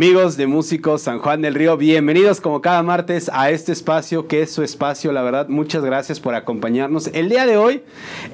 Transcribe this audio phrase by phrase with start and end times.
[0.00, 4.40] Amigos de Músicos San Juan del Río, bienvenidos como cada martes a este espacio que
[4.40, 5.12] es su espacio.
[5.12, 7.08] La verdad, muchas gracias por acompañarnos.
[7.08, 7.82] El día de hoy,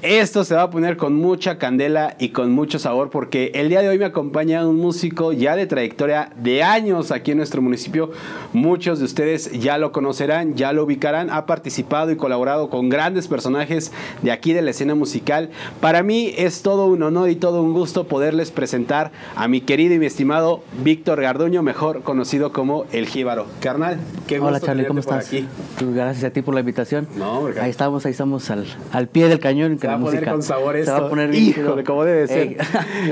[0.02, 3.82] esto se va a poner con mucha candela y con mucho sabor porque el día
[3.82, 8.10] de hoy me acompaña un músico ya de trayectoria de años aquí en nuestro municipio.
[8.52, 11.30] Muchos de ustedes ya lo conocerán, ya lo ubicarán.
[11.30, 15.50] Ha participado y colaborado con grandes personajes de aquí de la escena musical.
[15.80, 19.94] Para mí es todo un honor y todo un gusto poderles presentar a mi querido
[19.94, 23.46] y mi estimado Víctor Garduño mejor conocido como El Jíbaro.
[23.60, 25.26] Carnal, qué gusto Hola Charlie, ¿cómo estás?
[25.26, 25.46] Aquí.
[25.80, 27.08] Gracias a ti por la invitación.
[27.16, 27.60] No, porque...
[27.60, 29.78] Ahí estamos, ahí estamos al, al pie del cañón.
[29.86, 30.32] Se va a poner música.
[30.32, 30.92] con sabor Se esto.
[30.92, 32.38] va a poner Híjole, como debe ser.
[32.38, 32.56] Ey.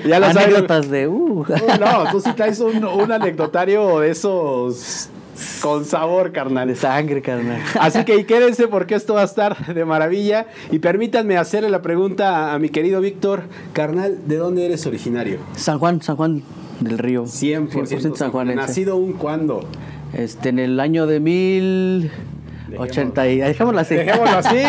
[0.06, 0.26] ya lo.
[0.26, 1.08] Anécdotas de...
[1.08, 1.44] Uh.
[1.54, 5.10] Uh, no, tú sí traes un, un anecdotario de esos
[5.60, 6.68] con sabor, carnal.
[6.68, 7.60] De sangre, carnal.
[7.80, 10.46] Así que y quédense porque esto va a estar de maravilla.
[10.70, 13.44] Y permítanme hacerle la pregunta a mi querido Víctor.
[13.72, 15.38] Carnal, ¿de dónde eres originario?
[15.56, 16.42] San Juan, San Juan
[16.80, 17.24] del Río.
[17.24, 18.54] 100%, 100% San Juan.
[18.54, 19.60] ¿Nacido un cuándo?
[20.12, 22.10] Este, en el año de mil...
[22.78, 23.38] 80 y...
[23.38, 23.94] Dejémoslo así.
[23.94, 24.62] Dejémoslo así.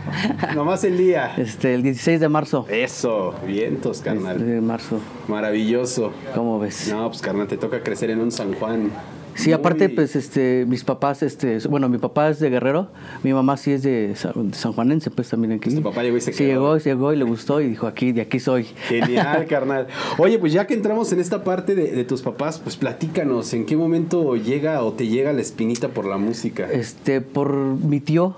[0.54, 1.32] Nomás el día.
[1.36, 2.66] Este, el 16 de marzo.
[2.68, 4.44] Eso, vientos, carnal.
[4.44, 5.00] De marzo.
[5.28, 6.12] Maravilloso.
[6.34, 6.88] ¿Cómo ves?
[6.88, 8.90] No, pues carnal, te toca crecer en un San Juan.
[9.34, 12.88] Sí, aparte, pues, este, mis papás, este, bueno, mi papá es de Guerrero,
[13.22, 15.64] mi mamá sí es de San, de San Juanense, pues también aquí.
[15.70, 16.76] Pues tu papá llegó y se Sí, quedó.
[16.76, 18.64] llegó, llegó y le gustó y dijo, aquí, de aquí soy.
[18.88, 19.86] Genial, carnal.
[20.18, 23.64] Oye, pues ya que entramos en esta parte de, de tus papás, pues platícanos, ¿en
[23.66, 26.70] qué momento llega o te llega la espinita por la música?
[26.70, 28.36] Este, por mi tío,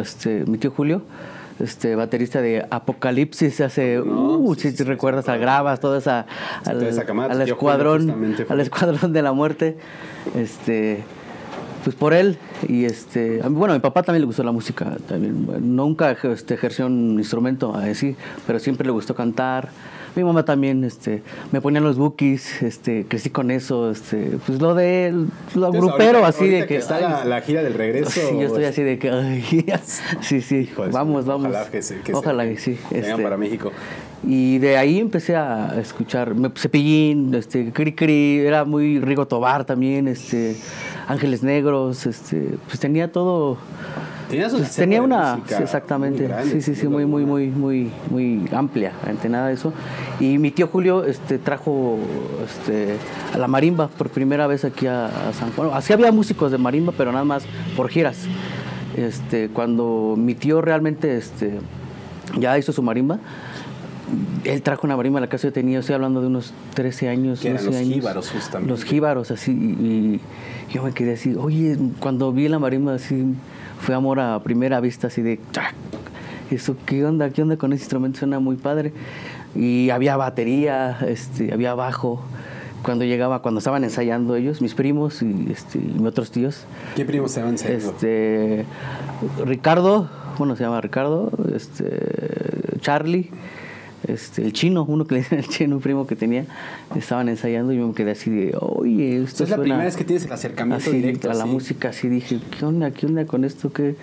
[0.00, 1.02] este, mi tío Julio,
[1.60, 5.80] este, baterista de Apocalipsis, hace, No, uh, sí, si sí, te sí, recuerdas a Grabas,
[5.80, 6.26] toda esa,
[6.64, 6.84] al,
[7.18, 9.76] al escuadrón, al escuadrón de la muerte,
[10.34, 11.04] este,
[11.84, 15.76] pues por él y este, bueno, a mi papá también le gustó la música, también,
[15.76, 18.16] nunca este, ejerció un instrumento así,
[18.46, 19.68] pero siempre le gustó cantar.
[20.16, 24.74] Mi mamá también, este, me ponían los bookies, este, crecí con eso, este, pues lo
[24.74, 28.10] de, lo Entonces, grupero ahorita- así de que, está ay, la, la gira del regreso.
[28.10, 29.10] Sí, yo estoy así de que.
[29.10, 29.42] ay,
[30.20, 30.70] sí, sí.
[30.74, 31.48] Su- vamos, vamos.
[31.48, 32.78] Ojalá que, se, que se- Ojalá que sí.
[32.92, 33.72] vengan este, para México.
[34.26, 39.64] Y de ahí empecé a escuchar me- Cepillín, este, Cri Cri, era muy Rigo Tobar
[39.64, 40.56] también, este,
[41.08, 43.58] Ángeles Negros, este, pues tenía todo.
[44.28, 48.48] Pues cepa tenía una, sí, exactamente, grande, sí, sí, sí, muy, muy, muy, muy, muy
[48.52, 49.72] amplia, ante nada de eso.
[50.20, 51.98] Y mi tío Julio, este, trajo,
[52.44, 52.96] este,
[53.32, 55.70] a la marimba por primera vez aquí a, a San Juan.
[55.74, 57.44] Así había músicos de marimba, pero nada más
[57.76, 58.24] por giras.
[58.96, 61.58] Este, cuando mi tío realmente, este,
[62.38, 63.18] ya hizo su marimba,
[64.44, 67.40] él trajo una marimba a la casa yo tenía, estoy hablando de unos 13 años,
[67.40, 67.94] Que eran 12 los años.
[67.94, 68.70] jíbaros, justamente.
[68.70, 70.20] Los jíbaros, así, y, y
[70.72, 73.24] yo me quedé así, oye, cuando vi la marimba, así,
[73.80, 75.38] fue amor a primera vista, así de,
[76.50, 77.30] eso, ¿qué onda?
[77.30, 78.20] ¿Qué onda con ese instrumento?
[78.20, 78.92] Suena muy padre.
[79.54, 82.22] Y había batería, este, había bajo.
[82.82, 87.04] Cuando llegaba, cuando estaban ensayando ellos, mis primos y, este, y mis otros tíos, ¿Qué
[87.06, 87.90] primos van ensayando?
[87.90, 88.66] este,
[89.44, 93.30] Ricardo, bueno, se llama Ricardo, este, Charlie,
[94.06, 96.46] este, el chino, uno que le decían el chino, un primo que tenía,
[96.94, 100.04] estaban ensayando y yo me quedé así de, oye, esto es la primera vez que
[100.04, 101.30] tienes el acercamiento así, directo.
[101.30, 103.72] a la música, así dije, ¿qué onda, qué onda con esto?
[103.72, 103.96] ¿Qué,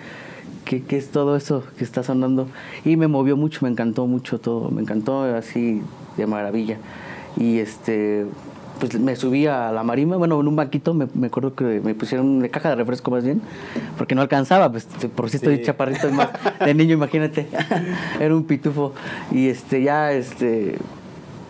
[0.64, 2.48] qué, qué es todo eso que está sonando?
[2.84, 5.82] Y me movió mucho, me encantó mucho todo, me encantó así
[6.16, 6.78] de maravilla.
[7.36, 8.26] Y este,
[8.82, 11.94] pues me subí a la marimba, bueno, en un banquito, me, me acuerdo que me
[11.94, 13.40] pusieron una caja de refresco más bien,
[13.96, 15.62] porque no alcanzaba, pues por si estoy Sí.
[15.62, 17.46] chaparrito y más de niño, imagínate,
[18.20, 18.92] era un pitufo.
[19.30, 20.78] Y este, ya, este,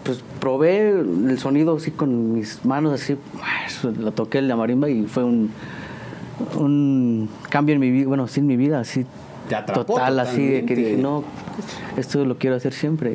[0.04, 3.16] pues probé el sonido así con mis manos, así,
[3.98, 5.50] lo toqué en la marimba y fue un,
[6.58, 9.06] un cambio en mi vida, bueno, sí en mi vida, así
[9.48, 11.24] Te atrapó total, así de que dije, no,
[11.96, 13.14] esto lo quiero hacer siempre.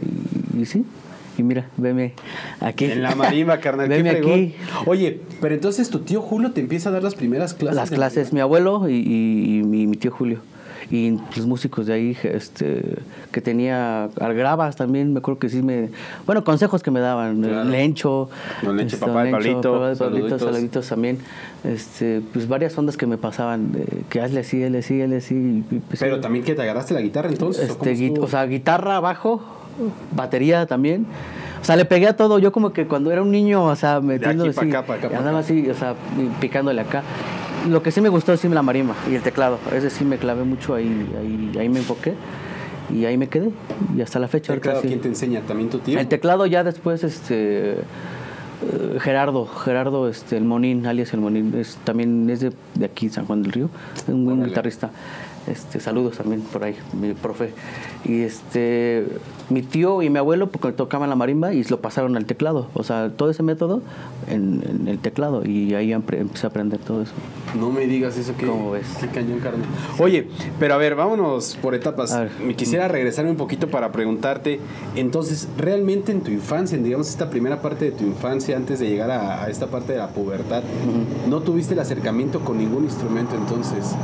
[0.56, 0.84] Y, y sí,
[1.42, 2.14] y mira, veme
[2.60, 2.86] aquí.
[2.86, 3.88] En la marimba, carnal.
[3.90, 4.56] Veme aquí.
[4.86, 7.76] Oye, pero entonces tu tío Julio te empieza a dar las primeras clases.
[7.76, 10.40] Las clases, mi abuelo y, y- y mi, mi tío Julio.
[10.90, 12.82] Y los músicos de ahí, este,
[13.34, 15.90] que tenía Algrabas también, me acuerdo que sí me...
[16.26, 17.66] Bueno, consejos que me daban, Claro.
[17.70, 18.30] Lencho.
[18.64, 20.88] Lencho, este, papá de Pablito, papá de Pablito, saluditos.
[20.88, 21.18] también.
[21.66, 25.36] Este, pues varias ondas que me pasaban, de que hazle así, hazle así, hazle así.
[25.70, 27.70] y, pues, Pero también que te agarraste la guitarra entonces.
[27.70, 28.26] ¿o este, gui- estuvo?
[28.26, 29.44] o sea, guitarra, bajo,
[30.12, 31.06] batería también.
[31.62, 32.40] O sea, le pegué a todo.
[32.40, 35.30] Yo como que cuando era un niño, o sea, metiendo aquí así, acá, acá, andaba
[35.30, 35.40] acá.
[35.40, 35.96] así, o sea,
[36.40, 37.04] picándole acá.
[37.68, 39.60] Lo que sí me gustó es sí la marimba y el teclado.
[39.74, 42.14] Ese sí me clavé mucho ahí, ahí, ahí me enfoqué
[42.94, 43.50] y ahí me quedé.
[43.96, 44.54] Y hasta la fecha.
[44.54, 45.42] ¿El teclado quién te enseña?
[45.42, 46.00] ¿También tu tío?
[46.00, 47.78] El teclado ya después, este
[48.62, 53.10] eh, Gerardo, Gerardo, este, el Monín, alias el Monín, es, también es de, de aquí,
[53.10, 54.90] San Juan del Río, es un buen guitarrista.
[55.48, 57.52] Este, saludos también por ahí, mi profe.
[58.04, 59.08] Y este,
[59.50, 62.68] mi tío y mi abuelo, porque tocaban la marimba y lo pasaron al teclado.
[62.74, 63.82] O sea, todo ese método
[64.28, 65.46] en, en el teclado.
[65.46, 67.14] Y ahí empecé a aprender todo eso.
[67.58, 68.88] No me digas eso, que ¿Cómo ves?
[69.00, 69.68] Qué cañón, carnal.
[70.00, 70.28] Oye,
[70.60, 72.18] pero a ver, vámonos por etapas.
[72.46, 74.60] Me quisiera regresarme un poquito para preguntarte,
[74.96, 78.90] entonces, realmente en tu infancia, en, digamos, esta primera parte de tu infancia, antes de
[78.90, 80.64] llegar a, a esta parte de la pubertad,
[81.30, 83.96] ¿no tuviste el acercamiento con ningún instrumento entonces?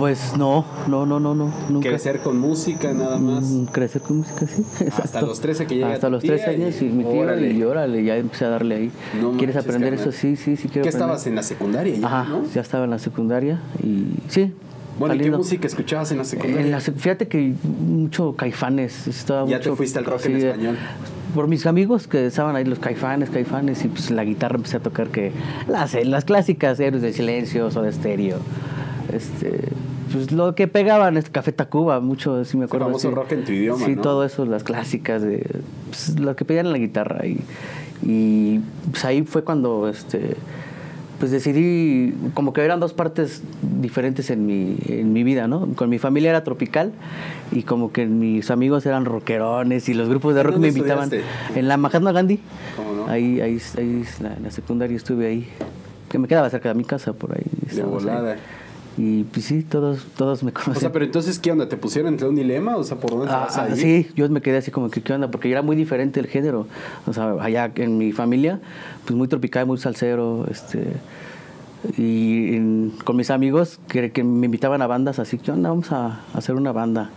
[0.00, 1.52] Pues no, no, no, no, no.
[1.68, 1.88] Nunca.
[1.90, 3.44] Crecer con música nada más.
[3.44, 4.64] Mm, Crecer con música, sí.
[5.02, 7.52] Hasta los 13 que llega Hasta tu los tía 13 años y, mi tío, órale.
[7.52, 8.90] y órale, ya empecé a darle ahí.
[9.20, 10.08] No ¿Quieres manches, aprender carnal.
[10.08, 10.18] eso?
[10.18, 10.94] Sí, sí, sí quiero ¿Qué aprender.
[10.94, 12.44] estabas en la secundaria ya, Ajá, no?
[12.52, 14.52] ya estaba en la secundaria y sí.
[14.98, 15.38] Bueno, ¿y qué saliendo.
[15.38, 16.60] música escuchabas en la secundaria?
[16.66, 17.52] En la sec- fíjate que
[17.86, 19.06] mucho caifanes.
[19.06, 20.76] Estaba Ya te mucho, fuiste al rock en español.
[21.34, 24.80] Por mis amigos que estaban ahí, los caifanes, caifanes, y pues la guitarra empecé a
[24.80, 25.32] tocar que
[25.68, 28.38] las, las clásicas, Héroes del Silencio, Soda Stereo.
[29.12, 29.60] Este,
[30.12, 32.86] pues lo que pegaban, este Café Tacuba, mucho, sí me acuerdo.
[32.86, 33.14] famoso sí.
[33.14, 34.02] rock en tu idioma, Sí, ¿no?
[34.02, 35.46] todo eso, las clásicas, de,
[35.88, 37.26] pues, lo que en la guitarra.
[37.26, 37.40] Y,
[38.02, 38.60] y
[38.90, 40.36] pues ahí fue cuando este,
[41.18, 43.42] pues decidí, como que eran dos partes
[43.80, 45.68] diferentes en mi, en mi vida, ¿no?
[45.74, 46.92] Con mi familia era tropical
[47.52, 51.04] y como que mis amigos eran rockerones y los grupos de rock ¿Dónde me invitaban.
[51.04, 51.58] estudiaste?
[51.58, 52.40] En la Mahatma Gandhi.
[52.76, 53.06] ¿Cómo no?
[53.06, 55.48] Ahí, ahí, ahí la, en la secundaria estuve ahí,
[56.08, 57.44] que me quedaba cerca de mi casa por ahí.
[57.62, 58.36] De estábamos ahí.
[58.98, 60.76] Y pues sí, todos, todos me conocen.
[60.76, 61.68] O sea, pero entonces, ¿qué onda?
[61.68, 62.76] ¿Te pusieron entre un dilema?
[62.76, 63.76] O sea, ¿por dónde Ah, vas a ah, ir?
[63.76, 65.30] sí, yo me quedé así como que, ¿qué onda?
[65.30, 66.66] Porque era muy diferente el género.
[67.06, 68.60] O sea, allá en mi familia,
[69.04, 70.84] pues muy tropical, muy salsero, este...
[71.96, 75.70] Y en- con mis amigos que, que me invitaban a bandas así, ¿qué onda?
[75.70, 77.08] Vamos a, a hacer una banda.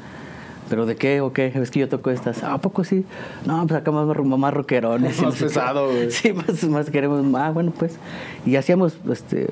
[0.69, 1.51] ¿Pero de qué o qué?
[1.53, 2.43] Es que yo toco estas.
[2.43, 3.03] ¿A poco sí?
[3.45, 5.21] No, pues acá más, más rockerones.
[5.21, 6.09] Más pesado, güey.
[6.11, 7.25] Sí, más, más queremos.
[7.35, 7.97] Ah, bueno, pues.
[8.45, 9.47] Y hacíamos, este,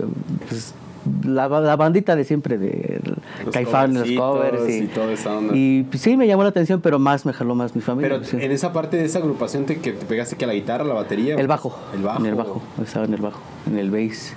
[0.47, 0.73] pues,
[1.25, 3.01] la, la bandita de siempre, de
[3.45, 4.69] Los Caifán, los covers.
[4.69, 5.53] y toda esa onda.
[5.55, 8.09] Y pues, sí, me llamó la atención, pero más me jaló más mi familia.
[8.19, 8.37] Pero sí.
[8.39, 11.35] en esa parte de esa agrupación te, que te pegaste que la guitarra, la batería.
[11.35, 11.77] El bajo.
[11.95, 12.19] El bajo.
[12.19, 12.61] En el bajo.
[12.83, 13.39] Estaba en el bajo.
[13.67, 14.33] En el bass.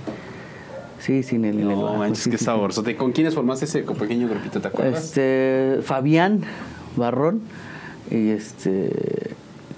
[1.00, 1.96] Sí, sí, en el, en el No, bajo.
[1.96, 2.46] manches, sí, qué sí, sí.
[2.46, 2.96] saborzote.
[2.96, 4.61] ¿Con quiénes formaste ese pequeño grupito?
[4.61, 5.05] ¿Te acuerdas?
[5.05, 6.40] Este, Fabián
[6.96, 7.43] Barrón
[8.11, 8.90] y este,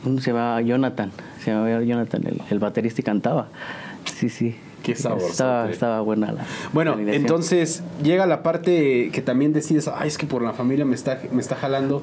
[0.05, 0.61] ¿cómo se llama?
[0.61, 1.11] Jonathan.
[1.43, 3.49] Se llamaba Jonathan, el, el baterista y cantaba.
[4.05, 4.55] Sí, sí.
[4.87, 5.31] Qué saborzote.
[5.33, 6.45] Estaba, estaba buena la.
[6.73, 10.95] Bueno, entonces llega la parte que también decides, ay, es que por la familia me
[10.95, 12.03] está, me está jalando.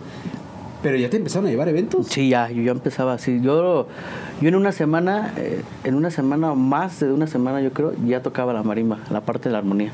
[0.81, 2.07] Pero ya te empezaron a llevar eventos.
[2.07, 3.39] Sí, ya, yo ya empezaba así.
[3.41, 3.88] Yo,
[4.41, 7.94] yo en una semana, eh, en una semana o más de una semana, yo creo,
[8.06, 9.91] ya tocaba la marimba, la parte de la armonía.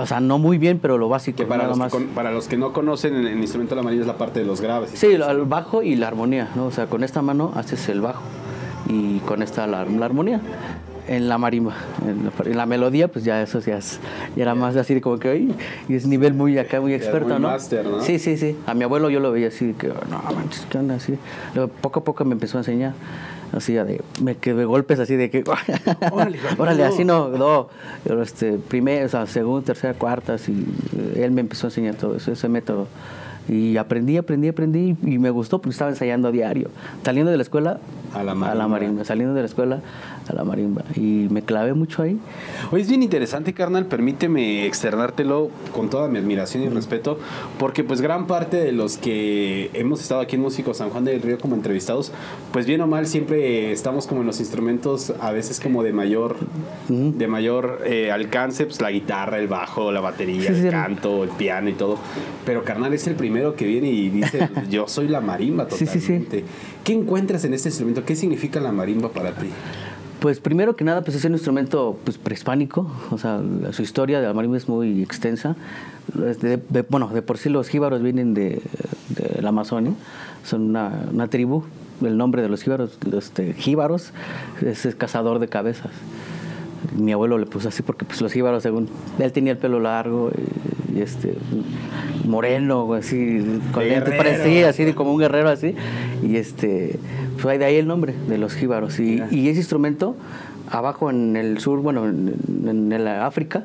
[0.00, 1.36] O sea, no muy bien, pero lo básico.
[1.36, 1.92] Que para nada los, más.
[1.92, 4.16] que con- para los que no conocen, el, el instrumento de la marimba es la
[4.16, 4.92] parte de los graves.
[4.94, 6.64] Sí, el el bajo y la armonía, ¿no?
[6.64, 8.22] O sea, con esta mano haces el bajo
[8.88, 10.40] y con esta la, la armonía
[11.08, 11.74] en la marimba.
[12.06, 14.00] En la, en la melodía, pues ya eso ya, es-
[14.34, 15.54] ya era más así como que, "Ay",
[15.88, 17.48] y es nivel muy acá, muy experto, muy ¿no?
[17.50, 18.00] máster, ¿no?
[18.00, 18.56] Sí, sí, sí.
[18.66, 20.96] A mi abuelo yo lo veía así, que, no manches, ¿qué onda?
[20.96, 21.14] Así.
[21.54, 22.94] Luego, poco a poco me empezó a enseñar.
[23.52, 25.44] Así de, me quedé golpes así de que,
[26.10, 27.68] Órale, órale, así no, no,
[28.02, 30.66] pero este, primer, o sea, segunda, tercera, cuarta, así,
[31.14, 32.88] él me empezó a enseñar todo eso, ese método.
[33.48, 36.68] Y aprendí, aprendí, aprendí y me gustó porque estaba ensayando a diario.
[37.04, 37.78] Saliendo de la escuela
[38.14, 39.04] A la marimba.
[39.04, 39.80] Saliendo de la escuela
[40.28, 40.82] a la marimba.
[40.96, 42.18] Y me clavé mucho ahí.
[42.72, 43.86] Oye, es bien interesante, carnal.
[43.86, 47.18] Permíteme externártelo con toda mi admiración y respeto,
[47.58, 51.22] porque pues gran parte de los que hemos estado aquí en Músico San Juan del
[51.22, 52.12] Río como entrevistados,
[52.52, 56.36] pues bien o mal siempre estamos como en los instrumentos a veces como de mayor,
[56.88, 57.12] Ujú.
[57.16, 60.68] de mayor eh, alcance, pues la guitarra, el bajo, la batería, Sí, el sí.
[60.70, 61.98] canto, el piano y todo.
[62.44, 66.00] Pero carnal es el primero que viene y dice, yo soy la marimba totalmente.
[66.00, 66.44] sí, sí.
[66.84, 68.04] ¿Qué encuentras en este instrumento?
[68.04, 69.48] ¿Qué significa la marimba para ti?
[70.20, 73.40] Pues primero que nada, pues es un instrumento pues, prehispánico, o sea,
[73.72, 75.54] su historia de la marimba es muy extensa.
[76.26, 78.62] Es de- de- bueno, de por sí los jíbaros vienen de,
[79.10, 79.92] de la Amazonia,
[80.44, 81.64] son una, una tribu.
[82.02, 84.12] El nombre de los jíbaros, los este, jíbaros,
[84.62, 85.90] es, cazador de cabezas.
[86.96, 90.30] Mi abuelo le puso así porque pues, los jíbaros, según él tenía el pelo largo
[90.92, 91.34] y, y, este
[92.24, 95.74] moreno, así, con De lentes, parecía así como un guerrero así.
[96.22, 96.98] Y este,
[97.42, 98.98] pues de ahí el nombre de los jíbaros.
[99.00, 100.16] Y, y ese instrumento,
[100.70, 102.34] abajo en el sur, bueno, en,
[102.66, 103.64] en- en la África,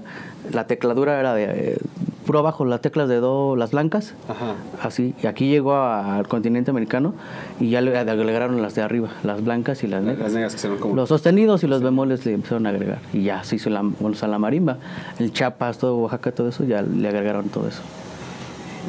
[0.51, 1.77] la tecladura era de eh,
[2.25, 4.55] puro abajo, las teclas de do, las blancas, Ajá.
[4.81, 5.13] así.
[5.23, 7.13] Y aquí llegó a- al continente americano
[7.59, 10.23] y ya le agregaron las de arriba, las blancas y las negras.
[10.25, 10.95] Las negras que son como...
[10.95, 12.99] Los sostenidos y los bemoles le empezaron a agregar.
[13.13, 14.77] Y ya se hizo la, o sea, la marimba.
[15.19, 17.81] El Chiapas, todo Oaxaca, todo eso, ya le agregaron todo eso.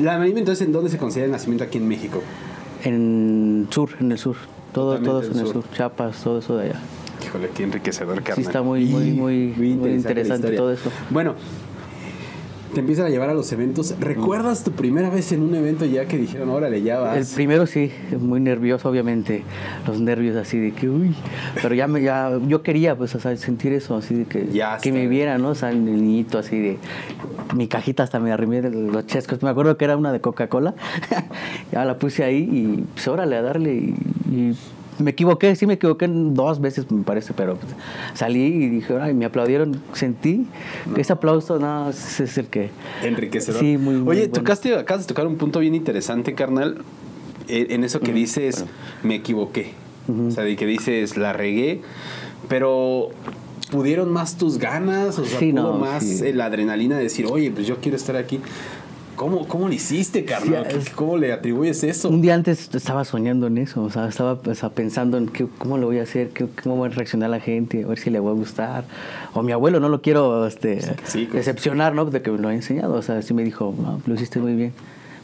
[0.01, 2.21] La marimba entonces, ¿en dónde se considera el nacimiento aquí en México?
[2.85, 4.37] En sur, en el sur.
[4.73, 5.63] Todo, Totalmente todo en eso en el sur.
[5.65, 5.73] sur.
[5.75, 6.81] Chiapas, todo eso de allá.
[7.25, 8.45] Híjole, qué enriquecedor, carnal.
[8.47, 10.59] está muy, muy, muy- muy interesante historia.
[10.59, 10.91] todo eso.
[11.11, 11.35] Bueno,
[12.73, 13.95] te empiezan a llevar a los eventos.
[14.01, 17.17] ¿Recuerdas tu primera vez en un evento ya que dijeron, órale, ya vas?
[17.17, 19.43] El primero sí, muy nervioso, obviamente.
[19.87, 21.15] Los nervios así de que, uy.
[21.61, 24.79] Pero ya, me, ya yo quería, pues, o sea, sentir eso, así de que, Ya
[24.79, 25.51] que me vieran, ¿no?
[25.51, 26.79] O sea, el niñito así de.
[27.55, 29.43] Mi cajita hasta me arrimé de los chescos.
[29.43, 30.75] Me acuerdo que era una de Coca-Cola.
[31.73, 33.75] ya la puse ahí y, pues, órale, a darle.
[33.75, 33.95] Y,
[34.31, 34.57] y
[34.99, 37.73] me equivoqué, sí me equivoqué dos veces, me parece, pero pues,
[38.15, 39.81] salí y dije, ay, me aplaudieron.
[39.95, 40.47] Sentí
[40.95, 42.71] que ese aplauso, no, ese es el que.
[43.03, 43.61] Enriquecedor.
[43.61, 44.33] Sí, muy, muy Oye, bueno.
[44.35, 46.83] tocaste, acabas de tocar un punto bien interesante, carnal.
[47.49, 48.73] eh, En eso que dices, bueno.
[49.05, 49.73] me equivoqué.
[50.09, 51.81] O sea, de que dices, la regué,
[52.49, 53.11] pero
[53.71, 56.33] pudieron más tus ganas, o sea, Sí, pudo no, más sí.
[56.33, 58.41] la adrenalina de decir, oye, pues yo quiero estar aquí.
[59.23, 60.67] ¿Cómo, cómo lo hiciste, carnal?
[60.83, 62.09] Sí, ¿Cómo le atribuyes eso?
[62.09, 65.47] Un día antes estaba soñando en eso, o sea, estaba o sea, pensando en qué,
[65.59, 68.11] cómo lo voy a hacer, qué- cómo va a reaccionar la gente, a ver si
[68.11, 68.83] le va a gustar.
[69.33, 72.05] O mi abuelo, no lo quiero este, Sí, decepcionar, ¿no?
[72.07, 74.55] De que me lo ha enseñado, o sea, sí me dijo, "No, lo hiciste muy
[74.57, 74.73] bien.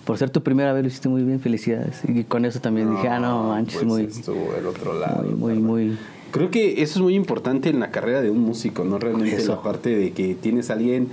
[0.04, 2.00] Por ser tu primera vez lo hiciste muy bien, felicidades.
[2.06, 5.24] Y con eso también dije, ah, no, manches, pues muy, estuvo del otro lado.
[5.24, 5.98] muy, muy, muy...
[6.30, 8.98] Creo que eso es muy importante en la carrera de un músico, ¿no?
[8.98, 9.56] Realmente Eso.
[9.56, 11.08] la parte de que tienes a alguien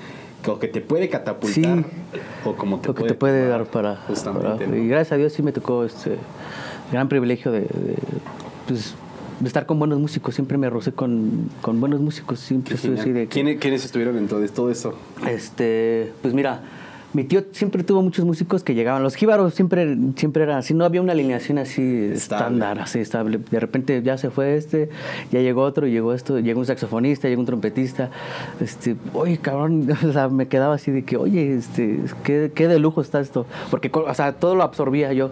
[0.48, 1.86] o que te puede catapultar Sí.
[2.46, 4.76] o como te lo que puede, te puede dar para, para- ¿no?
[4.76, 6.18] y gracias a Dios sí me tocó este
[6.92, 7.96] gran privilegio de, de,
[8.68, 8.94] pues,
[9.40, 13.12] de estar con buenos músicos siempre me rocé con, con buenos músicos siempre estuve así
[13.12, 14.94] de que- ¿Quiénes, quiénes estuvieron en todo, todo eso?
[15.28, 16.62] este pues mira
[17.16, 20.84] mi tío siempre tuvo muchos músicos que llegaban los jíbaros siempre siempre era así no
[20.84, 23.40] había una alineación así estándar así estable.
[23.50, 24.90] De repente ya se fue este
[25.32, 28.10] ya llegó otro llegó esto llegó un saxofonista llegó un trompetista.
[28.60, 32.80] Este oye cabrón o sea me quedaba así de que oye este qué, qué de
[32.80, 35.32] lujo está esto porque o sea todo lo absorbía yo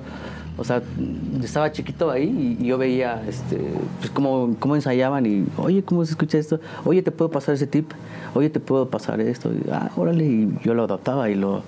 [0.57, 0.83] o sea,
[1.43, 3.60] estaba chiquito ahí y yo veía este,
[4.00, 6.60] pues cómo, cómo ensayaban y, oye, ¿cómo se escucha esto?
[6.86, 7.91] Oye, ¿te puedo pasar ese tip?
[8.36, 9.51] Oye, ¿te puedo pasar esto?
[9.51, 11.63] Y, ah, órale, y yo lo adaptaba y lo,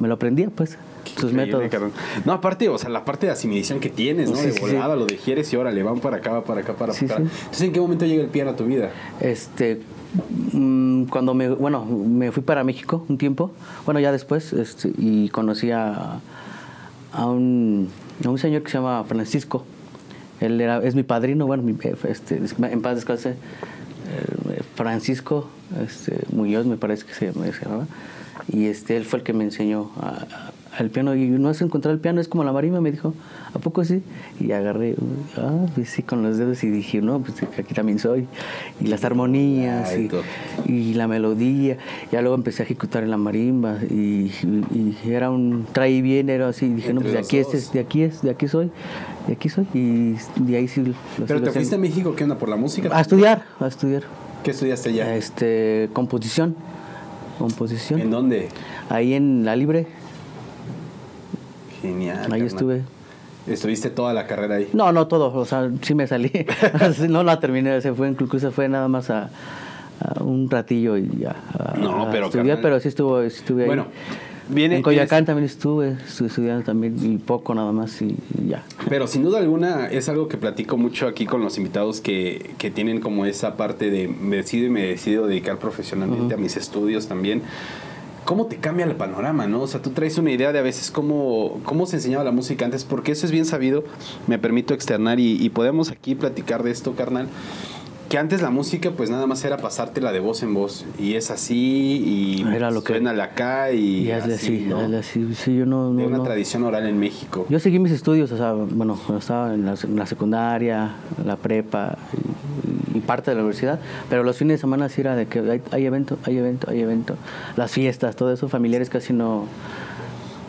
[0.00, 0.76] me lo aprendía, pues,
[1.18, 1.70] sus métodos.
[2.24, 4.36] No, aparte, o sea, la parte de asimilación que tienes, ¿no?
[4.36, 6.74] Sí, de sí, volada, lo de quieres y órale, van para acá, va para acá,
[6.74, 7.18] para Sí, acá.
[7.18, 8.90] Entonces, ¿en qué momento llega el piano a tu vida?
[9.20, 9.82] Este,
[10.52, 13.52] mm, cuando me, bueno, me fui para México un tiempo,
[13.84, 16.20] bueno, ya después, este, y conocí a,
[17.12, 17.88] a un,
[18.24, 19.64] un señor que se llama Francisco.
[20.40, 21.76] Él era, es mi padrino, bueno, mi-
[22.08, 25.48] este, en paz descanse, eh, Francisco
[25.82, 27.86] este, Muñoz, me parece que se, llama- se llamaba.
[28.48, 30.26] Y este, él fue el que me enseñó a-
[30.78, 31.14] al piano.
[31.14, 33.14] Y no has encontrado el piano, es como la marimba, me dijo.
[33.54, 34.02] ¿A poco sí?
[34.38, 34.94] Y agarré,
[35.38, 38.26] ah, pues sí, con los dedos y dije, no, pues aquí también soy.
[38.80, 40.10] Y las armonías Ay,
[40.66, 41.78] y, y la melodía.
[42.12, 44.30] Ya luego empecé a ejecutar en la marimba y,
[44.74, 46.68] y- y era un trae bien, era así.
[46.68, 47.54] Dije, no, pues de aquí, dos.
[47.54, 48.70] es, de aquí es, de aquí soy,
[49.26, 49.66] de aquí soy.
[49.72, 50.82] Y de ahí sí.
[50.82, 52.36] lo- Pero te fuiste a México, ¿qué onda?
[52.38, 52.90] ¿Por la música?
[52.92, 54.02] A estudiar, a estudiar.
[54.44, 55.16] ¿Qué estudiaste allá?
[55.16, 56.54] Este, composición.
[57.38, 58.00] Composición.
[58.00, 58.48] ¿En dónde?
[58.88, 59.86] Ahí en La Libre,
[61.88, 62.32] Genial.
[62.32, 62.82] ahí estuve.
[63.46, 64.68] Estuviste toda la carrera ahí.
[64.72, 66.32] No, no todo, o sea, sí me salí.
[67.08, 69.30] no la terminé, se fue, incluso se fue nada más a,
[70.00, 71.36] a un ratillo y ya.
[71.56, 72.58] A, No, pero, carnal.
[72.60, 73.66] pero sí estuvo, estuve ahí.
[73.68, 73.86] Bueno,
[74.48, 74.76] viene.
[74.76, 78.64] en Coyacán vienes- también estuve, estuve estudiando también y poco nada más y, y ya.
[78.88, 82.72] Pero sin duda alguna es algo que platico mucho aquí con los invitados que, que
[82.72, 87.06] tienen como esa parte de me decido y me decido dedicar profesionalmente a mis estudios
[87.06, 87.42] también.
[88.26, 89.62] ¿Cómo te cambia el panorama, no?
[89.62, 92.64] O sea, tú traes una idea de a veces cómo, cómo se enseñaba la música
[92.66, 93.84] antes, porque eso es bien sabido,
[94.26, 97.28] me permito externar y, y podemos aquí platicar de esto, carnal.
[98.08, 101.32] Que antes la música pues nada más era pasártela de voz en voz y es
[101.32, 101.56] así
[102.44, 104.78] y Era lo que- suénale acá y, Y hazle así, ¿no?
[104.78, 105.34] hazle así.
[105.34, 106.22] Sí, yo no, De no, una no.
[106.22, 107.46] tradición oral en México.
[107.48, 111.36] Yo seguí mis estudios, o sea, bueno, cuando estaba en la, en la secundaria, la
[111.36, 111.98] prepa
[113.00, 115.86] parte de la universidad, pero los fines de semana sí era de que hay, hay
[115.86, 117.16] evento, hay evento, hay evento.
[117.56, 119.46] Las fiestas, todo eso, familiares casi no...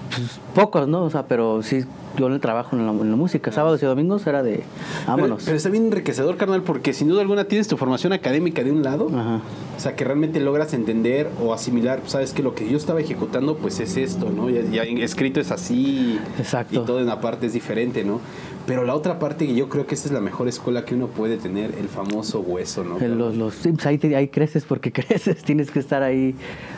[0.10, 1.04] pues, pocos, ¿no?
[1.04, 1.86] O sea, pero sí,
[2.18, 4.64] yo en el trabajo en la, en la música, sábados y domingos era de
[5.06, 5.38] vámonos.
[5.38, 8.72] Pero, pero está bien enriquecedor, carnal, porque sin duda alguna tienes tu formación académica de
[8.72, 9.10] un lado.
[9.14, 9.42] Ajá.
[9.76, 13.58] O sea, que realmente logras entender o asimilar, sabes que lo que yo estaba ejecutando,
[13.58, 14.50] pues es esto, ¿no?
[14.50, 16.20] Ya, ya escrito es así.
[16.40, 16.82] Exacto.
[16.82, 18.20] Y todo en la parte es diferente, ¿no?
[18.68, 21.08] Pero la otra parte, que yo creo que esa es la mejor escuela que uno
[21.08, 23.00] puede tener, el famoso hueso, ¿no?
[23.00, 26.36] Eh, Los, los, pues ahí, te- ahí creces porque creces, tienes que estar ahí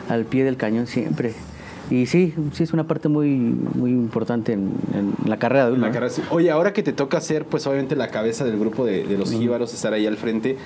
[0.08, 1.34] al pie del cañón siempre.
[1.90, 6.08] Y sí, sí es una parte muy, muy importante en, en la carrera de uno.
[6.08, 6.22] sí.
[6.30, 9.32] Oye, ahora que te toca ser, pues obviamente la cabeza del grupo de, de los
[9.32, 10.56] jíbaros, estar ahí al frente,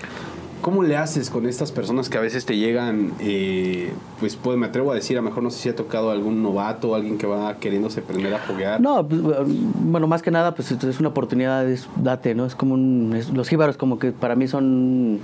[0.65, 4.65] ¿cómo le haces con estas personas que a veces te llegan, eh, pues, pues me
[4.65, 7.27] atrevo a decir, a lo mejor no sé si ha tocado algún novato, alguien que
[7.27, 8.81] va queriéndose aprender a foguear?
[8.81, 12.47] No, pues, bueno, más que nada, pues es una oportunidad, es, date, ¿no?
[12.47, 15.19] Es como un, es- los jíbaros como que para mí son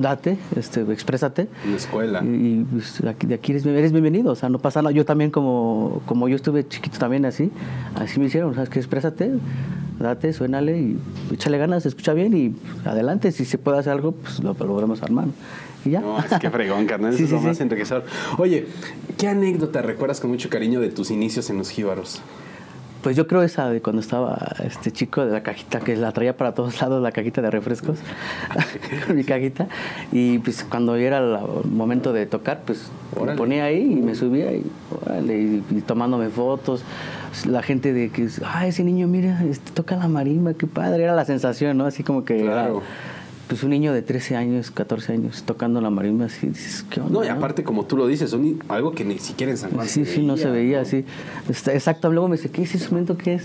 [0.00, 1.48] date, este, exprésate.
[1.64, 2.22] En la escuela.
[2.24, 4.92] Y, y, pues, aquí- de aquí eres, eres bienvenido, o sea, no pasa nada.
[4.92, 7.50] Yo también, como, como yo estuve chiquito también así,
[7.96, 8.70] así me hicieron, ¿sabes?
[8.70, 9.30] Que exprésate,
[9.98, 10.98] date, suénale y
[11.32, 12.54] échale ganas, escucha bien y
[12.88, 13.32] adelante.
[13.32, 15.26] Si se puede hacer algo, pues lo, a armar.
[15.84, 16.00] Y ya.
[16.00, 17.14] No, es que fregón, carnal.
[17.14, 17.62] Eso Sí, es lo sí, más sí.
[17.62, 18.04] enriquecedor.
[18.38, 18.66] Oye,
[19.18, 22.22] ¿qué anécdota recuerdas con mucho cariño de tus inicios en los jíbaros?
[23.02, 26.38] Pues yo creo esa de cuando estaba este chico de la cajita, que la traía
[26.38, 27.98] para todos lados, la cajita de refrescos,
[29.14, 29.68] mi cajita.
[30.10, 32.88] Y pues cuando era el momento de tocar, pues
[33.22, 34.64] me ponía ahí y me subía y,
[35.04, 36.82] órale, y, y tomándome fotos.
[37.46, 41.02] La gente de que, ah, ese niño, mira, este, toca la marimba, qué padre.
[41.04, 41.86] Era la sensación, ¿no?
[41.86, 42.76] Así como que Claro.
[42.78, 42.84] era,
[43.48, 47.12] pues un niño de 13 años, 14 años, tocando la marimba, así dices, ¿qué onda?
[47.12, 49.86] No, y aparte, como tú lo dices, son algo que ni siquiera en San Juan
[49.86, 51.02] Sí, se sí, no se veía ¿no?
[51.50, 53.18] Está- Exacto, luego me dice, ¿qué es ese instrumento?
[53.18, 53.44] ¿Qué es?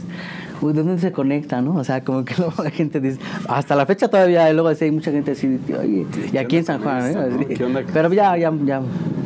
[0.61, 1.75] Uy, ¿De dónde se conecta, no?
[1.75, 3.19] O sea, como que luego la gente dice,
[3.49, 6.81] hasta la fecha todavía, luego así hay mucha gente así, oye, y aquí en San
[6.81, 7.13] Juan, ¿eh?
[7.13, 7.47] con esto, no?
[7.57, 7.83] ¿Qué onda?
[7.93, 8.81] Pero ya, ya, ya,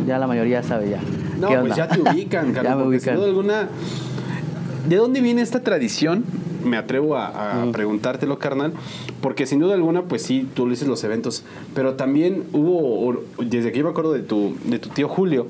[0.07, 0.99] ya la mayoría sabe ya.
[1.39, 3.15] No, ¿Qué pues ya te ubican, ya Carlos, me porque sin ubican.
[3.15, 3.69] duda alguna...
[4.87, 6.23] ¿De dónde viene esta tradición?
[6.63, 8.73] Me atrevo a, a preguntártelo, carnal,
[9.21, 11.43] porque sin duda alguna, pues sí, tú lo dices los eventos,
[11.75, 15.47] pero también hubo, desde que yo me acuerdo de tu, de tu tío Julio,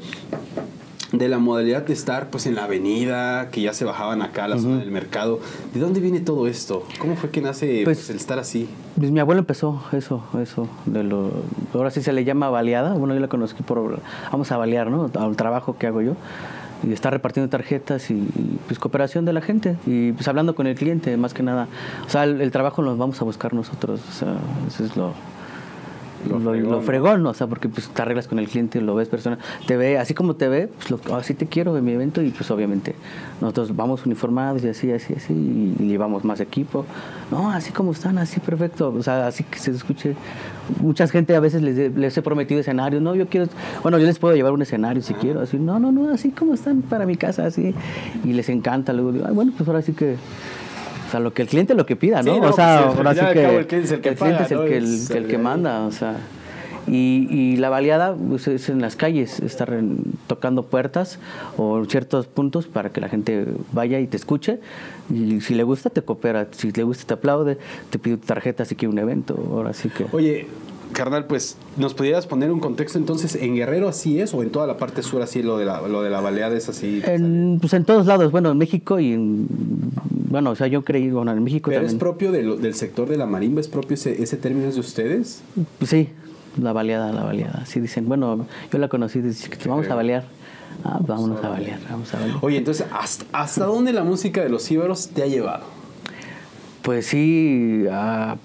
[1.11, 4.47] de la modalidad de estar pues en la avenida, que ya se bajaban acá a
[4.47, 5.39] la zona del mercado.
[5.71, 6.83] ¿De dónde viene todo esto?
[6.97, 8.67] ¿Cómo fue que nace Pues- pues, el estar así?
[8.97, 11.29] Pues mi abuelo empezó eso, eso, de lo,
[11.75, 13.99] ahora sí se le llama baleada, bueno yo la conocí por,
[14.31, 15.11] vamos a balear, ¿no?
[15.13, 16.15] Al trabajo que hago yo,
[16.83, 20.67] y estar repartiendo tarjetas y, y, pues cooperación de la gente, y pues hablando con
[20.67, 21.67] el cliente, más que nada,
[22.05, 24.35] o sea, el, el trabajo lo vamos a buscar nosotros, o sea,
[24.67, 25.13] eso es lo,
[26.29, 26.81] Lo lo, fregón, lo ¿no?
[26.81, 29.37] fregón, o sea, porque pues te arreglas con el cliente, lo ves persona,
[29.67, 32.29] te ve, así como te ve, pues lo, así te quiero en mi evento y
[32.31, 32.95] pues obviamente
[33.41, 36.85] nosotros vamos uniformados y así, así, así, y, y llevamos más equipo.
[37.31, 40.15] No, así como están, así perfecto, o sea, así que se escuche.
[40.79, 43.47] Mucha gente a veces les, les he prometido escenarios, no, yo quiero,
[43.81, 46.53] bueno, yo les puedo llevar un escenario si quiero, así, no, no, no, así como
[46.53, 47.73] están para mi casa, así,
[48.23, 50.15] y les encanta, luego digo, "Ay, bueno, pues ahora sí que...
[51.13, 52.33] O sea, lo que el cliente lo que pida, ¿no?
[52.33, 54.51] Sí, no, o sea, pues, ahora sí que el cliente es el que paga, es
[54.51, 54.65] el ¿no?
[54.65, 56.17] que, el, Es el el que manda, o sea.
[56.87, 61.19] Y, y la baleada pues, es en las calles, estar en- tocando puertas
[61.55, 64.59] o ciertos puntos para que la gente vaya y te escuche.
[65.13, 66.47] Y si le gusta, te coopera.
[66.51, 67.59] Si le gusta, te aplaude.
[67.91, 69.35] Te pide tu tarjeta si quiere un evento.
[69.51, 70.07] Ahora sí que.
[70.11, 70.47] Oye,
[70.93, 73.35] carnal, pues, ¿nos pudieras poner un contexto entonces?
[73.35, 76.01] ¿En Guerrero así es o en toda la parte sur así lo de la, lo
[76.01, 77.01] de la baleada es así?
[77.05, 79.47] En, pues en todos lados, bueno, en México y en.
[80.29, 83.07] Bueno, o sea, yo creí, bueno, en México ¿Pero es propio de lo- del sector
[83.07, 83.61] de la marimba?
[83.61, 85.41] ¿Es propio ese, ese término es de ustedes?
[85.77, 86.09] Pues sí,
[86.59, 87.65] la baleada, la baleada.
[87.65, 90.25] Sí dicen, bueno, yo la conocí chiquito, vamos a balear.
[90.83, 92.37] Ah, vámonos a balear, vamos a balear.
[92.41, 95.65] Oye, entonces, ¿hasta, hasta dónde la música de los íberos te ha llevado?
[96.81, 98.35] Pues sí, a,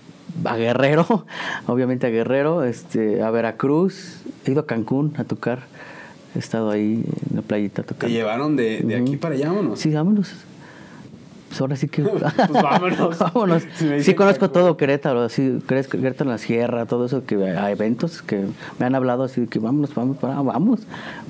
[0.44, 1.26] a Guerrero,
[1.66, 5.60] obviamente a Guerrero, este, a Veracruz, he ido a Cancún a tocar,
[6.34, 8.14] he estado ahí en la playita ¿Te tocando.
[8.14, 9.76] llevaron de, de aquí para allá o no?
[9.76, 10.32] Sí, vámonos.
[11.58, 12.02] Pues ahora sí que.
[12.48, 13.18] Pues vámonos.
[13.34, 13.62] vámonos.
[13.76, 17.70] Si Sí, conozco todo Querétaro, sí, Queré- Querétaro en la sierra, todo eso, que a
[17.72, 18.44] eventos que
[18.78, 20.80] me han hablado así de que vámonos, vamos, vamos.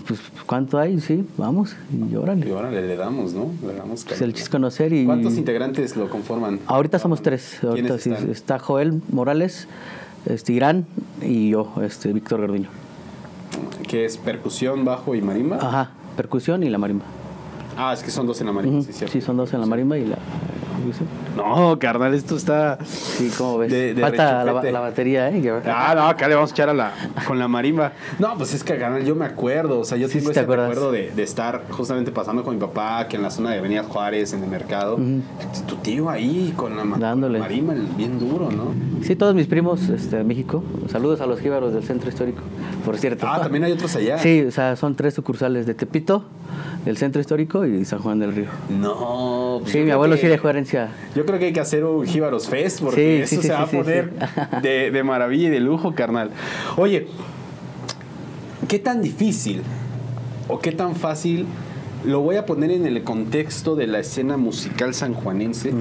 [0.07, 1.01] Pues, ¿cuánto hay?
[1.01, 2.83] Sí, vamos, y Y órale.
[2.83, 3.51] le, damos, ¿no?
[3.67, 5.07] Le damos Pues el chiste conocer y.
[5.07, 6.61] ¿Cuántos integrantes lo conforman?
[6.67, 7.59] Ahorita somos tres.
[7.65, 8.31] Ahorita ¿Quiénes sí, están?
[8.31, 9.67] está Joel Morales,
[10.27, 10.85] este, Irán
[11.23, 12.69] y yo, este, Víctor Garduño.
[13.89, 15.57] ¿Qué es percusión, bajo y marimba?
[15.57, 17.07] Ajá, percusión y la marimba.
[17.81, 19.13] Ah, es que son dos en la marimba, sí, cierto.
[19.13, 20.19] Sí, son dos en la marimba y la.
[21.39, 22.79] No, carnal, esto está...
[22.85, 23.71] Sí, ¿cómo ves?
[23.71, 25.61] De- de Falta la, la batería, ¿eh?
[25.67, 26.93] Ah, no, acá le vamos a echar a la,
[27.27, 27.93] con la marimba.
[28.19, 30.41] No, pues es que carnal, yo me acuerdo, o sea, yo Sí, tengo sí ese
[30.43, 33.85] recuerdo de, de estar justamente pasando con mi papá, que en la zona de Avenida
[33.85, 34.99] Juárez, en el mercado,
[35.67, 37.39] tu tío ahí con la, Dándole.
[37.39, 38.75] marimba, bien duro, ¿no?
[39.05, 40.63] Sí, todos mis primos este, de México.
[40.91, 42.43] Saludos a los jíbaros del centro histórico,
[42.85, 43.27] por cierto.
[43.29, 44.19] Ah, también hay otros allá.
[44.19, 46.25] Sí, o sea, son tres sucursales de Tepito,
[46.85, 48.47] del centro histórico y San Juan del Río.
[48.69, 50.89] No, pues Sí, mi abuelo que- sí dejó herencia.
[51.15, 53.63] Yo creo que hay que hacer un Jíbaros Fest porque Sí, eso sí, se va
[53.63, 54.13] a poner
[54.63, 56.31] de, de maravilla y de lujo, carnal.
[56.79, 57.07] Oye,
[58.67, 59.63] ¿qué tan difícil
[60.49, 61.45] o qué tan fácil
[62.05, 65.73] lo voy a poner en el contexto de la escena musical sanjuanense?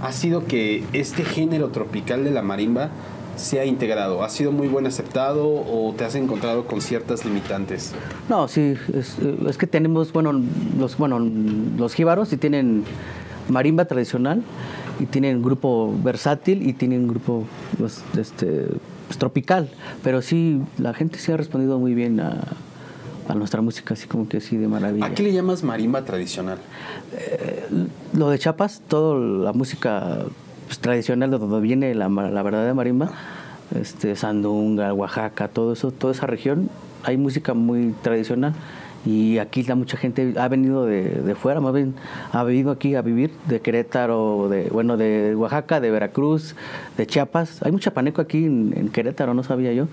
[0.00, 2.88] Ha sido que este género tropical de la marimba
[3.36, 4.24] se ha integrado.
[4.24, 7.92] ¿Ha sido muy buen aceptado o te has encontrado con ciertas limitantes?
[8.30, 10.32] No, sí, es, es que tenemos, bueno,
[10.78, 12.84] los, bueno, los jíbaros sí tienen
[13.48, 14.42] marimba tradicional
[14.98, 17.44] y tienen grupo versátil y tienen grupo
[17.78, 18.66] pues, este,
[19.06, 19.70] pues, tropical,
[20.02, 22.44] pero sí, la gente sí ha respondido muy bien a,
[23.28, 25.06] a nuestra música, así como que sí, de maravilla.
[25.06, 26.58] ¿A qué le llamas marimba tradicional?
[28.12, 30.24] Lo de Chiapas, toda la música
[30.66, 33.10] pues, tradicional de donde viene la, la verdadera marimba,
[33.78, 36.70] este, Sandunga, Oaxaca, todo eso, toda esa región,
[37.02, 38.54] hay música muy tradicional.
[39.06, 41.94] Y aquí la mucha gente ha venido de, de fuera, más bien
[42.32, 46.56] ha venido aquí a vivir, de Querétaro, de, bueno, de Oaxaca, de Veracruz,
[46.98, 47.62] de Chiapas.
[47.62, 49.86] Hay mucha paneco aquí en, en Querétaro, no sabía yo.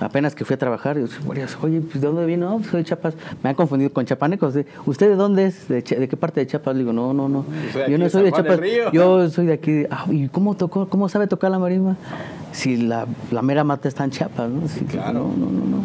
[0.00, 1.06] Apenas que fui a trabajar, yo,
[1.62, 2.50] oye, pues, ¿de dónde vino?
[2.50, 3.14] No, pues, soy de Chiapas.
[3.42, 4.52] Me han confundido con chapanecos.
[4.52, 5.68] De, ¿Usted de dónde es?
[5.68, 6.74] ¿De, de qué parte de Chiapas?
[6.74, 7.44] Le digo, no, no, no.
[7.88, 8.92] Yo no de soy de del Chiapas.
[8.92, 9.84] Yo soy de aquí.
[9.90, 10.88] Ah, ¿Y cómo tocó?
[10.88, 11.96] ¿Cómo sabe tocar la marimba?
[12.52, 14.62] Si la, la mera mata está en Chiapas, ¿no?
[14.90, 15.30] Claro.
[15.34, 15.78] No, no, no, no.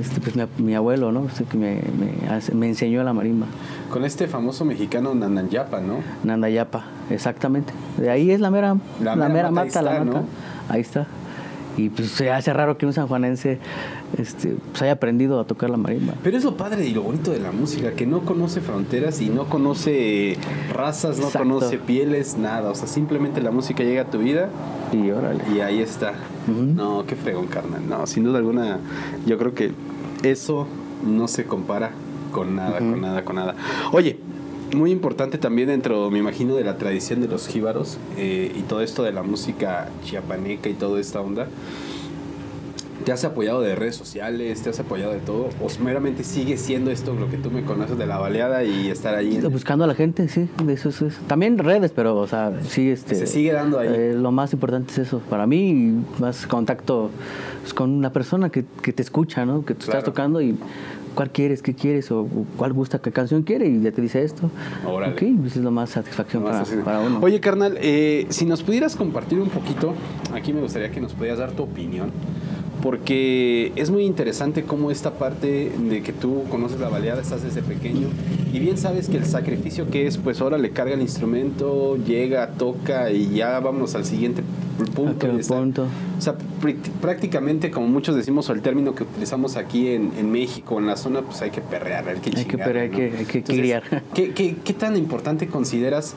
[0.00, 1.26] Este, pues mi, mi abuelo, ¿no?
[1.26, 3.46] Este, que me, me, me enseñó la marimba.
[3.90, 5.98] Con este famoso mexicano Nananyapa, ¿no?
[6.24, 7.72] Nandayapa, exactamente.
[7.96, 10.04] De ahí es la mera, La la, mera mata, la mata.
[10.04, 10.24] ¿no?
[10.68, 11.06] Ahí está.
[11.76, 13.58] Y pues se hace raro que un sanjuanense
[14.16, 16.14] este, pues haya aprendido a tocar la marimba.
[16.22, 19.28] Pero es lo padre y lo bonito de la música, que no conoce fronteras y
[19.28, 20.38] no conoce
[20.72, 21.46] razas, no Exacto.
[21.48, 22.70] conoce pieles, nada.
[22.70, 24.48] O sea, simplemente la música llega a tu vida
[24.92, 25.42] Y órale.
[25.54, 26.14] y ahí está.
[26.46, 27.86] No, qué fregón, carnal.
[27.88, 28.78] No, sin duda alguna,
[29.26, 29.72] yo creo que
[30.22, 30.66] eso
[31.06, 31.90] no se compara
[32.32, 33.54] con nada, con nada, con nada.
[33.92, 34.18] Oye,
[34.74, 38.80] muy importante también dentro, me imagino, de la tradición de los jíbaros eh, y todo
[38.82, 41.46] esto de la música chiapaneca y toda esta onda.
[43.04, 44.62] ¿Te has apoyado de redes sociales?
[44.62, 45.50] ¿Te has apoyado de todo?
[45.62, 49.14] ¿O meramente sigue siendo esto lo que tú me conoces de la baleada y estar
[49.14, 49.38] ahí?
[49.48, 51.20] Buscando a la gente, sí, eso es eso.
[51.28, 53.14] También redes, pero, o sea, sí, este...
[53.14, 53.88] Se sigue dando ahí.
[53.92, 55.20] eh, lo más importante es eso.
[55.30, 57.10] Para mí, más contacto
[57.60, 59.64] pues, con una persona que, que te escucha, ¿no?
[59.64, 59.98] Que tú Claro.
[60.00, 60.56] estás tocando y
[61.16, 64.50] cuál quieres, qué quieres, o, cuál gusta, qué canción quiere, y ya te dice esto.
[64.86, 65.14] Órale.
[65.14, 66.84] Ok, pues es lo más satisfacción Nomás para, así.
[66.84, 67.18] para uno.
[67.20, 69.94] Oye, carnal, eh, si nos pudieras compartir un poquito,
[70.32, 72.12] aquí me gustaría que nos pudieras dar tu opinión,
[72.86, 77.60] porque es muy interesante cómo esta parte de que tú conoces la baleada, estás desde
[77.60, 78.06] pequeño,
[78.52, 82.50] y bien sabes que el sacrificio que es, pues ahora le carga el instrumento, llega,
[82.52, 84.44] toca y ya vámonos al siguiente
[84.94, 85.26] punto.
[85.48, 85.88] Punto.
[86.16, 90.30] O sea, pr- prácticamente, como muchos decimos, o el término que utilizamos aquí en, en
[90.30, 92.96] México, en la zona, pues hay que perrear, hay que Hay que perrear, hay ¿no?
[92.96, 94.02] que- hay que Entonces, criar.
[94.14, 96.14] ¿qué, qué, qué tan importante consideras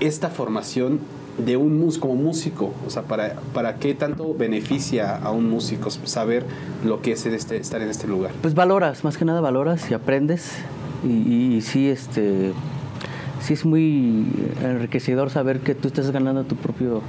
[0.00, 0.98] esta formación
[1.38, 2.72] de un músico como músico?
[2.86, 6.44] O sea, ¿para, ¿para qué tanto beneficia a un músico saber
[6.84, 8.32] lo que es este, estar en este lugar?
[8.42, 10.52] Pues valoras, más que nada valoras y aprendes.
[11.06, 12.52] Y, sí, este,
[13.40, 14.26] sí es muy
[14.62, 17.02] enriquecedor saber que tú estás ganando tu propio,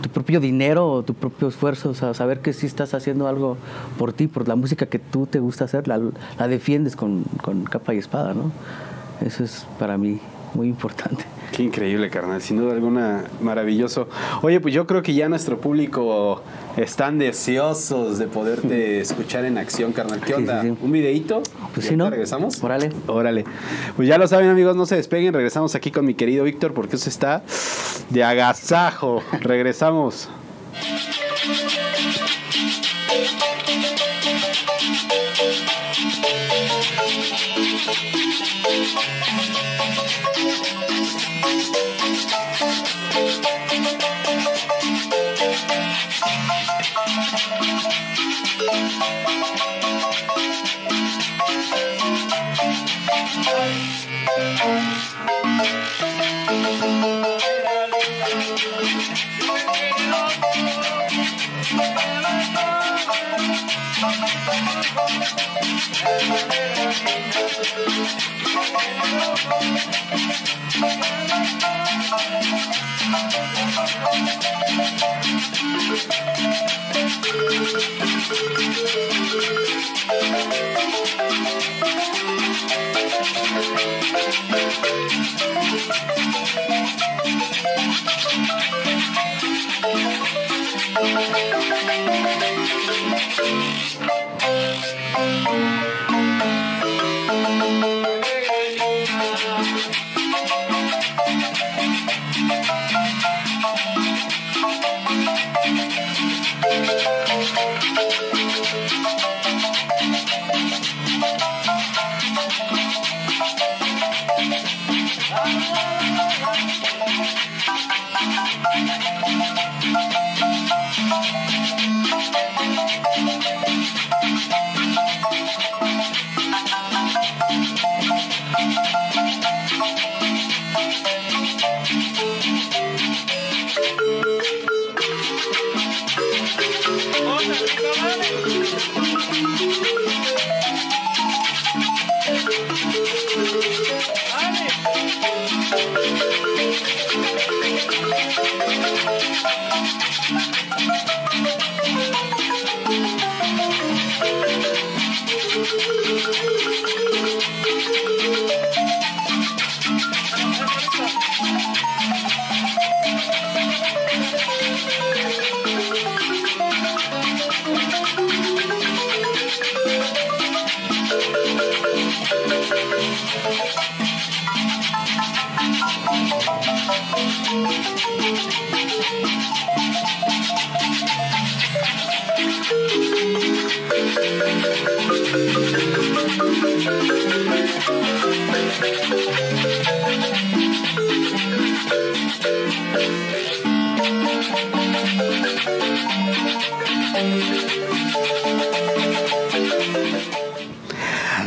[0.00, 1.90] tu propio dinero o tu propio esfuerzo.
[1.90, 3.56] O sea, saber que sí estás haciendo algo
[3.96, 6.00] por ti, por la música que tú te gusta hacer, la,
[6.38, 8.50] la defiendes con, con capa y espada, ¿no?
[9.24, 10.18] Eso es para mí
[10.54, 11.24] muy importante.
[11.52, 12.40] Qué increíble, carnal.
[12.40, 14.08] Sin duda alguna, maravilloso.
[14.40, 16.42] Oye, pues yo creo que ya nuestro público
[16.78, 20.20] están deseosos de poderte escuchar en acción, carnal.
[20.20, 20.62] ¿Qué onda?
[20.62, 20.76] sí, sí.
[20.80, 21.42] ¿Un videíto?
[21.74, 22.08] Pues ¿Y sí, ¿no?
[22.08, 22.62] ¿Regresamos?
[22.64, 22.90] Órale.
[23.06, 23.44] Órale.
[23.96, 25.34] Pues ya lo saben, amigos, no se despeguen.
[25.34, 27.42] Regresamos aquí con mi querido Víctor porque eso está
[28.08, 29.22] de agasajo.
[29.40, 30.30] Regresamos.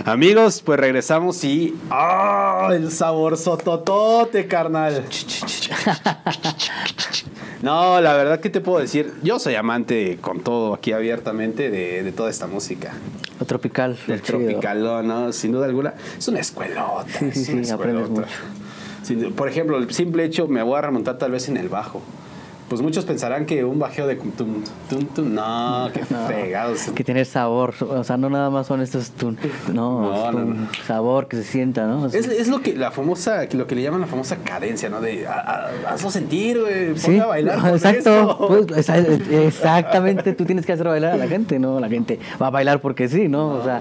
[0.05, 1.75] Amigos, pues regresamos y.
[1.91, 2.69] ¡Oh!
[2.71, 5.03] El sabor sototote, carnal.
[7.61, 12.03] No, la verdad que te puedo decir, yo soy amante con todo aquí abiertamente de,
[12.03, 12.93] de toda esta música.
[13.39, 13.97] Lo tropical.
[14.05, 15.31] Del tropical, ¿no?
[15.33, 15.95] Sin duda alguna.
[16.15, 17.05] Es una escuelota.
[17.07, 18.09] Sí, sí, es una sí, aprendes.
[19.01, 22.03] Sin- por ejemplo, el simple hecho, me voy a remontar tal vez en el bajo.
[22.67, 24.31] Pues muchos pensarán que un bajeo de tum,
[24.89, 26.79] tum, tum, no, qué No, fregados.
[26.95, 29.37] Que tener sabor, o sea, no nada más son estos tun,
[29.71, 30.67] no, No, no.
[30.87, 32.01] sabor que se sienta, ¿no?
[32.03, 34.89] O sea, Es, es lo que la famosa, lo que le llaman la famosa cadencia,
[34.89, 34.99] ¿no?
[34.99, 35.33] De a-
[35.85, 37.59] a- hazlo sentir, güey, sí, ponte a bailar.
[37.59, 38.87] con exacto, pues,
[39.29, 42.81] exactamente, tú tienes que hacer bailar a la gente, no, la gente va a bailar
[42.81, 43.49] porque sí, ¿no?
[43.49, 43.79] O sea,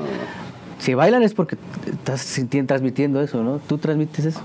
[0.79, 1.57] si bailan es porque
[1.91, 3.61] estás transmitiendo eso, ¿no?
[3.67, 4.41] Tú transmites eso.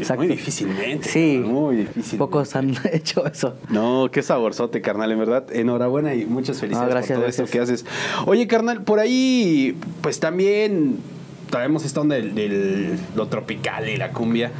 [0.00, 1.08] Es muy difícilmente.
[1.08, 2.18] Sí, Muy difícil.
[2.18, 3.54] pocos han hecho eso.
[3.68, 5.44] No, qué saborzote, carnal, en verdad.
[5.52, 7.44] Enhorabuena y muchas felicidades No, gracias, por todo gracias.
[7.48, 7.84] esto que haces.
[8.26, 10.96] Oye, carnal, por ahí, pues también
[11.50, 14.50] traemos esta onda del, del- lo tropical y la cumbia.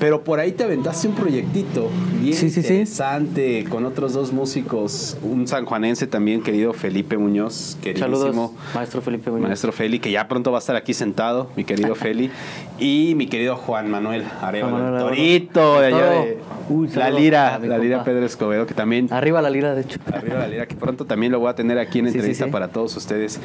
[0.00, 1.88] Pero por ahí te aventaste un proyectito
[2.20, 2.72] bien Sí, sí, sí.
[2.74, 8.16] interesante con otros dos músicos, un sanjuanense también, querido Felipe Muñoz, queridísimo.
[8.16, 9.46] Saludos, maestro Felipe Muñoz.
[9.48, 12.30] Maestro Feli, que ya pronto va a estar aquí sentado, mi querido Feli.
[12.78, 17.98] Y mi querido Juan Manuel Arevalo, torito de allá de Uy, la Lira, la Lira
[17.98, 18.10] compa.
[18.10, 20.00] Pedro Escobedo, que también Arriba la lira, de hecho.
[20.12, 22.96] arriba la Lira, que pronto también lo voy a tener aquí en entrevista para todos
[22.96, 23.38] ustedes.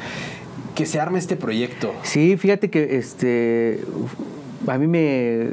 [0.74, 1.92] Que se arme este proyecto.
[2.02, 3.80] Sí, fíjate que este
[4.66, 5.48] a mí me,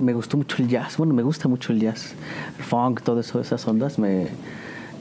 [0.00, 0.96] me gustó mucho el jazz.
[0.96, 2.14] Bueno, me gusta mucho el jazz.
[2.58, 3.98] El funk, todo eso, esas ondas.
[3.98, 4.28] Me,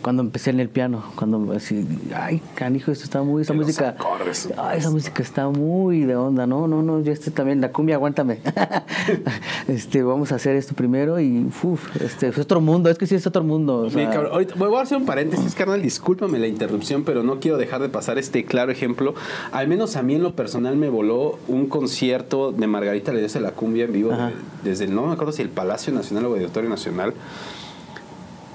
[0.01, 3.89] cuando empecé en el piano, cuando así, ay, canijo, esto está muy, esa música.
[3.89, 6.47] acordes, Ay, esa música está muy de onda.
[6.47, 8.39] No, no, no, yo este también, la cumbia, aguántame.
[9.67, 13.15] este, vamos a hacer esto primero y uf, este, es otro mundo, es que sí
[13.15, 13.77] es otro mundo.
[13.79, 15.81] o sea, cabrón, ahorita voy a hacer un paréntesis, carnal.
[15.81, 19.13] Discúlpame la interrupción, pero no quiero dejar de pasar este claro ejemplo.
[19.51, 23.47] Al menos a mí en lo personal me voló un concierto de Margarita Ledesma de
[23.47, 24.31] la Cumbia en vivo Ajá.
[24.63, 27.13] desde el, no me acuerdo si el Palacio Nacional o el Auditorio Nacional,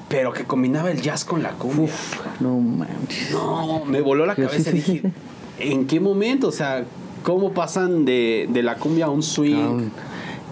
[0.08, 1.92] pero que combinaba el jazz con la cumbia.
[2.40, 3.32] no manches.
[3.32, 4.56] No, me voló la cabeza.
[4.56, 5.12] sí, sí, Dije, sí.
[5.58, 6.48] ¿en qué momento?
[6.48, 6.84] O sea,
[7.22, 9.90] ¿cómo pasan de, de la cumbia a un swing?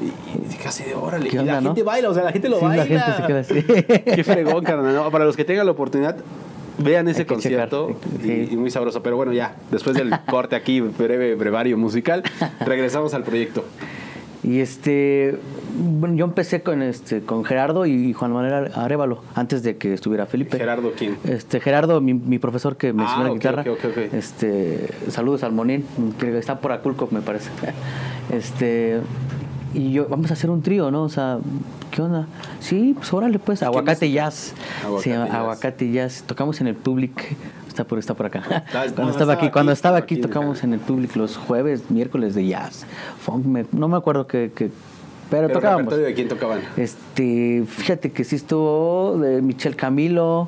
[0.01, 1.29] Y, así de órale.
[1.31, 1.69] ¿Qué y la onda, no?
[1.71, 2.85] gente baila, o sea, la gente lo baila.
[2.85, 4.03] la gente se queda así.
[4.17, 4.95] Qué fregón, carnal.
[4.95, 5.11] ¿no?
[5.11, 6.17] Para los que tengan la oportunidad,
[6.79, 9.03] vean ese concierto y, y muy sabroso.
[9.03, 12.23] Pero bueno, ya, después del corte aquí, breve brevario musical,
[12.61, 13.65] regresamos al proyecto.
[14.45, 15.39] Y este,
[15.79, 20.27] bueno, yo empecé con este, con Gerardo y Juan Manuel Arevalo, antes de que estuviera
[20.27, 20.59] Felipe.
[20.59, 21.17] Gerardo, ¿quién?
[21.25, 23.65] Este, Gerardo, mi, mi profesor que me Ah, enseñó la guitarra.
[24.13, 25.87] Este, saludos al Monín,
[26.19, 27.51] que está por Aculco, me parece.
[28.33, 29.01] Este,
[29.75, 31.03] y yo, vamos a hacer un trío, ¿no?
[31.03, 31.39] O sea,
[31.91, 32.27] ¿qué onda?
[32.61, 34.55] Sí, pues órale, pues, Aguacate Jazz.
[34.83, 35.35] Aguacate Se llama Jazz.
[35.37, 36.23] Aguacate Jazz.
[36.27, 37.37] Tocamos en el Public.
[37.75, 38.39] Está por, está por acá.
[38.67, 42.47] Está- cuando estaba aquí, cuando estaba aquí, tocamos en el Public los jueves, miércoles de
[42.47, 42.87] jazz.
[43.21, 44.71] Funk, me- no me acuerdo qué, qué-
[45.29, 45.97] pero, ¿Pero tocábamos.
[45.97, 46.61] de quién tocaban?
[46.77, 50.47] Este, fíjate que sí estuvo de Michel Camilo.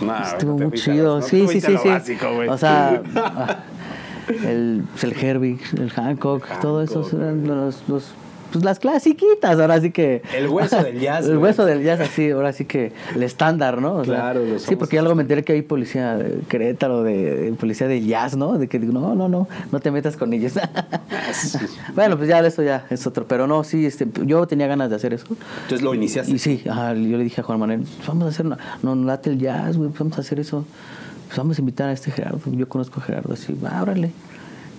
[0.00, 1.16] Nah, Estuvo muy chido.
[1.16, 1.88] los- no Sí, sí, sí, sí.
[1.88, 3.58] básico, o sea, ah,
[4.28, 8.12] el, el Herbig, el Hancock, todo eso Hancock, eran los, los-
[8.56, 10.22] pues las clasiquitas, ahora sí que.
[10.34, 13.96] El hueso del jazz, El hueso del jazz, así, ahora sí que el estándar, ¿no?
[13.96, 17.02] O sea, Claro, los Sí, porque ya luego me enteré que hay policía de Querétaro,
[17.02, 18.58] de, de policía del jazz, ¿no?
[18.58, 20.54] De que digo, no, no, no, no te metas con ellos.
[21.94, 23.26] bueno, pues ya eso ya es otro.
[23.26, 25.26] Pero no, sí, este, yo tenía ganas de hacer eso.
[25.62, 26.32] Entonces lo iniciaste.
[26.32, 28.94] Y sí, ajá, yo le dije a Juan Manuel, "Pues vamos a hacer una, no
[28.94, 30.64] late el jazz, güey, pues vamos a hacer eso.
[31.26, 34.12] Pues vamos a invitar a este Gerardo, yo conozco a Gerardo, así, "Va, órale.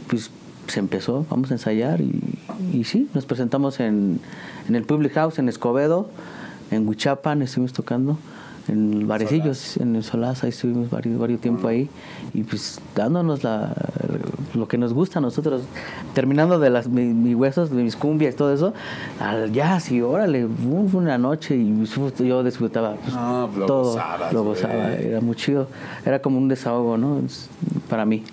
[0.09, 0.31] Pues
[0.67, 2.19] se empezó, vamos a ensayar y,
[2.73, 4.19] y sí, nos presentamos en,
[4.67, 6.09] en el Public House, en Escobedo,
[6.71, 8.17] en Huichapan, estuvimos tocando,
[8.67, 11.89] en Varecillos, en el Solaz, ahí estuvimos varios, varios tiempo ahí,
[12.33, 13.73] y pues dándonos la,
[14.53, 15.61] lo que nos gusta a nosotros,
[16.13, 18.73] terminando de las, mi, mis huesos, de mis cumbias y todo eso,
[19.19, 21.85] al jazz, y órale, fue una noche, y
[22.25, 25.67] yo disfrutaba pues, Ah, lo todo, gozabas, lo gozaba, era muy chido,
[26.05, 27.21] era como un desahogo, ¿no?
[27.89, 28.23] Para mí.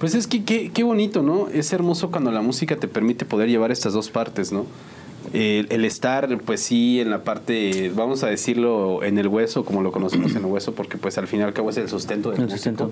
[0.00, 1.48] Pues es que qué, qué bonito, ¿no?
[1.48, 4.66] Es hermoso cuando la música te permite poder llevar estas dos partes, ¿no?
[5.32, 9.82] El, el estar, pues sí, en la parte, vamos a decirlo, en el hueso, como
[9.82, 12.30] lo conocemos en el hueso, porque pues al fin y al cabo es el sustento
[12.30, 12.56] del El músico.
[12.56, 12.90] sustento.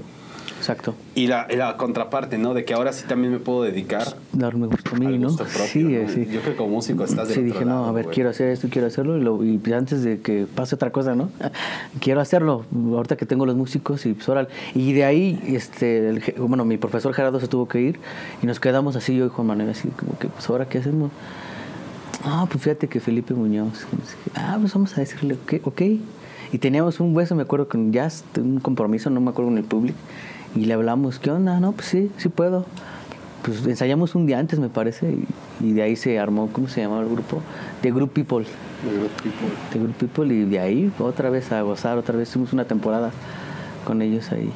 [0.64, 0.94] Exacto.
[1.14, 1.46] Y la,
[1.76, 2.54] contraparte, ¿no?
[2.54, 5.28] De que ahora sí también me puedo dedicar Darme gusto a mí, ¿no?
[5.28, 6.08] gusto propio, sí, ¿no?
[6.08, 6.26] sí.
[6.30, 8.14] Yo creo que como músico estás del Sí, dije, no, a ver, güey.
[8.14, 9.18] quiero hacer esto, quiero hacerlo.
[9.18, 11.28] Y, lo- y antes de que pase otra cosa, ¿no?
[12.00, 12.64] quiero hacerlo.
[12.74, 14.48] Ahorita que tengo los músicos y pues órale.
[14.74, 18.00] Y de ahí, este, el bueno, mi profesor Gerardo se tuvo que ir
[18.42, 21.10] y nos quedamos así, yo y Juan Manuel, así como que, pues ahora, ¿qué hacemos?
[22.24, 23.86] Ah, pues fíjate que Felipe Muñoz.
[24.34, 25.82] Ah, pues vamos a decirle, ok, ok.
[26.52, 29.64] Y teníamos un hueso, me acuerdo, con este, un compromiso, no me acuerdo, con el
[29.64, 29.98] público.
[30.56, 31.58] Y le hablamos, ¿qué onda?
[31.60, 32.66] No, pues sí, sí puedo.
[33.42, 35.26] Pues ensayamos un día antes, me parece, y,
[35.66, 37.42] y de ahí se armó, ¿cómo se llamaba el grupo?
[37.82, 38.46] The Group People.
[38.82, 39.48] The Group People.
[39.72, 43.10] The Group People, y de ahí otra vez a gozar, otra vez hicimos una temporada
[43.84, 44.50] con ellos ahí.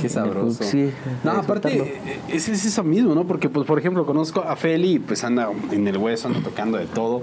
[0.00, 0.64] Qué sabroso.
[0.64, 0.90] Sí.
[1.22, 3.24] No, aparte, eh, es, es eso mismo, ¿no?
[3.26, 6.86] Porque, pues, por ejemplo, conozco a Feli, pues anda en el hueso, anda tocando de
[6.86, 7.22] todo.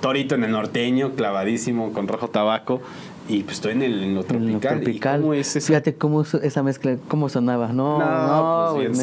[0.00, 2.80] Torito en el norteño, clavadísimo con rojo tabaco.
[3.28, 4.52] Y pues estoy en, el, en lo En tropical.
[4.52, 5.18] lo tropical.
[5.18, 5.66] ¿Y cómo es eso?
[5.66, 7.68] Fíjate cómo esa mezcla, cómo sonaba.
[7.72, 8.26] No, No,
[8.68, 9.02] no, pues bien sí.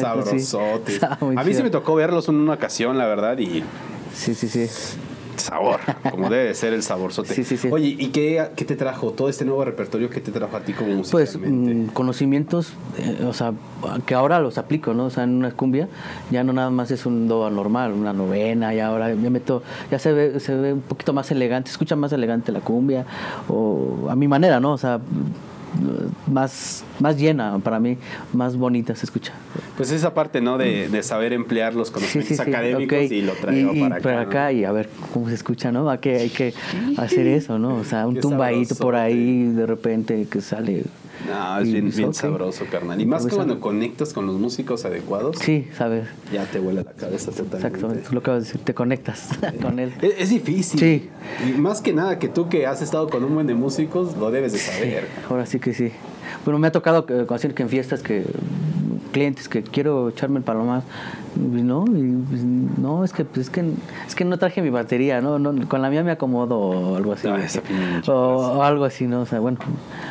[1.20, 1.64] muy A mí sí chido.
[1.64, 3.62] me tocó verlos en una ocasión, la verdad, y
[4.14, 4.66] Sí, sí, sí.
[5.38, 7.34] Sabor, como debe de ser el saborzote.
[7.34, 7.68] Sí, sí, sí.
[7.70, 10.10] Oye, ¿y qué, qué te trajo todo este nuevo repertorio?
[10.10, 11.74] ¿Qué te trajo a ti como Pues musicalmente?
[11.74, 13.52] mm, conocimientos, eh, o sea,
[14.06, 15.06] que ahora los aplico, ¿no?
[15.06, 15.88] O sea, en una cumbia
[16.30, 19.98] ya no nada más es un do normal, una novena, y ahora me meto, ya
[19.98, 23.04] se ve, se ve un poquito más elegante, escucha más elegante la cumbia,
[23.48, 24.72] o a mi manera, ¿no?
[24.72, 25.00] O sea,
[26.26, 27.96] más, más llena para mí,
[28.32, 29.32] más bonita se escucha.
[29.76, 30.58] Pues esa parte, ¿no?
[30.58, 33.96] De, de saber emplear los conocimientos sí, sí, académicos y lo traigo Y- y para
[33.96, 34.12] acá.
[34.14, 34.20] ¿no?
[34.20, 35.88] acá y a ver cómo se escucha, ¿no?
[35.90, 36.54] Hay que, hay que
[36.96, 37.76] hacer eso, ¿no?
[37.76, 40.84] O sea, un Qué tumbadito por ahí de repente que sale.
[41.28, 43.00] No, es y bien, pues, bien sabroso, carnal.
[43.00, 46.06] Y más que cuando conectas con los músicos adecuados, Sí, sabes.
[46.32, 47.78] ya te vuela la cabeza totalmente.
[47.78, 49.30] Exacto, tú lo acabas de decir, te conectas
[49.62, 49.92] con él.
[50.02, 50.80] Es, es difícil.
[50.80, 51.08] Sí.
[51.48, 54.30] Y más que nada que tú que has estado con un buen de músicos, lo
[54.30, 55.06] debes de saber.
[55.30, 55.92] Ahora sí que sí.
[56.44, 58.24] Bueno, me ha tocado que, decir que en fiestas que
[59.14, 60.82] clientes que quiero echarme el palomar,
[61.36, 63.64] y no, y, pues, no, es que, pues, es que
[64.08, 67.12] es que no traje mi batería, no, no con la mía me acomodo o algo
[67.12, 67.28] así.
[67.28, 67.60] Ah, esa
[68.08, 68.12] o,
[68.58, 69.58] o algo así, no, o sea, bueno,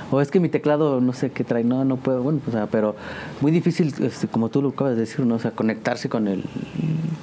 [0.09, 2.57] o es que mi teclado no sé qué trae, no, no puedo, bueno, pues, o
[2.59, 2.95] sea, pero
[3.41, 6.43] muy difícil, este, como tú lo acabas de decir, no, o sea, conectarse con el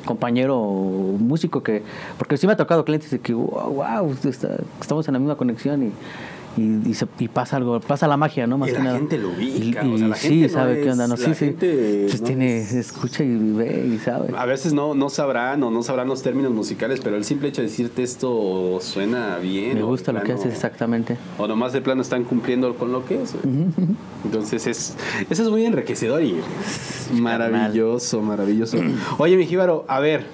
[0.05, 1.83] compañero o músico que,
[2.19, 5.37] porque sí me ha tocado clientes de que, wow, wow está- estamos en la misma
[5.37, 5.93] conexión y
[6.56, 8.58] y, y se- y pasa algo, pasa la magia, ¿no?
[8.58, 8.98] Más Y que la nada.
[8.98, 11.14] gente lo ubica, Y, o sea, la sí, gente no sabe qué onda, ¿no?
[11.16, 11.44] la Sí, sí.
[11.46, 14.32] gente Pues no tiene, es- escucha y ve y sabe.
[14.36, 17.62] A veces no, no sabrán o no sabrán los términos musicales, pero el simple hecho
[17.62, 19.74] de decirte esto suena bien.
[19.76, 21.16] Me gusta lo que haces exactamente.
[21.38, 23.34] O nomás de plano están cumpliendo con lo que es.
[24.24, 24.96] Entonces es,
[25.30, 26.36] eso es muy enriquecedor y
[27.12, 28.78] maravilloso, maravilloso.
[29.18, 30.26] Oye, mi jíbaro, a ver,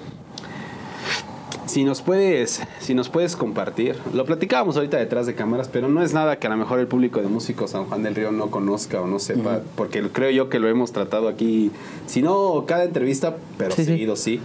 [1.67, 6.01] si nos puedes, si nos puedes compartir, lo platicábamos ahorita detrás de cámaras, pero no
[6.01, 8.49] es nada que a lo mejor el público de músicos San Juan del Río no
[8.49, 11.71] conozca o no sepa, porque creo yo que lo hemos tratado aquí,
[12.07, 13.91] si no cada entrevista, pero Sí, sí.
[13.91, 14.39] seguido sí.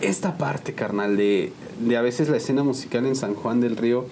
[0.00, 4.06] Esta parte, carnal, de, de a veces la escena musical en San Juan del Río,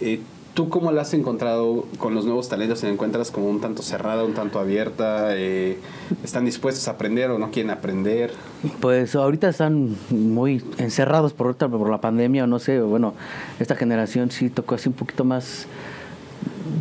[0.00, 0.20] eh,
[0.56, 2.78] ¿Tú cómo la has encontrado con los nuevos talentos?
[2.78, 5.36] ¿Se encuentras como un tanto cerrada, un tanto abierta?
[5.36, 5.78] Eh,
[6.24, 8.32] ¿Están dispuestos a aprender o no quieren aprender?
[8.80, 13.12] Pues ahorita están muy encerrados por, otra- por la pandemia, o no sé, bueno,
[13.60, 15.66] esta generación sí tocó así un poquito más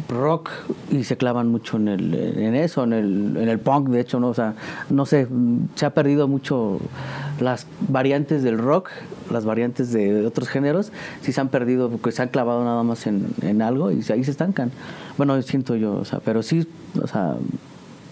[0.07, 0.49] rock
[0.89, 4.21] y se clavan mucho en, el, en eso, en el, en el punk, de hecho,
[4.21, 4.29] ¿no?
[4.29, 4.53] O sea,
[4.89, 5.27] no sé,
[5.75, 6.79] se ha perdido mucho
[7.39, 8.89] las variantes del rock,
[9.31, 13.07] las variantes de otros géneros, sí se han perdido porque se han clavado nada más
[13.07, 14.71] en, en algo y ahí se estancan.
[15.17, 16.67] Bueno, siento yo, o sea, pero sí,
[17.01, 17.35] o sea,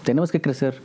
[0.04, 0.80] tenemos que crecer.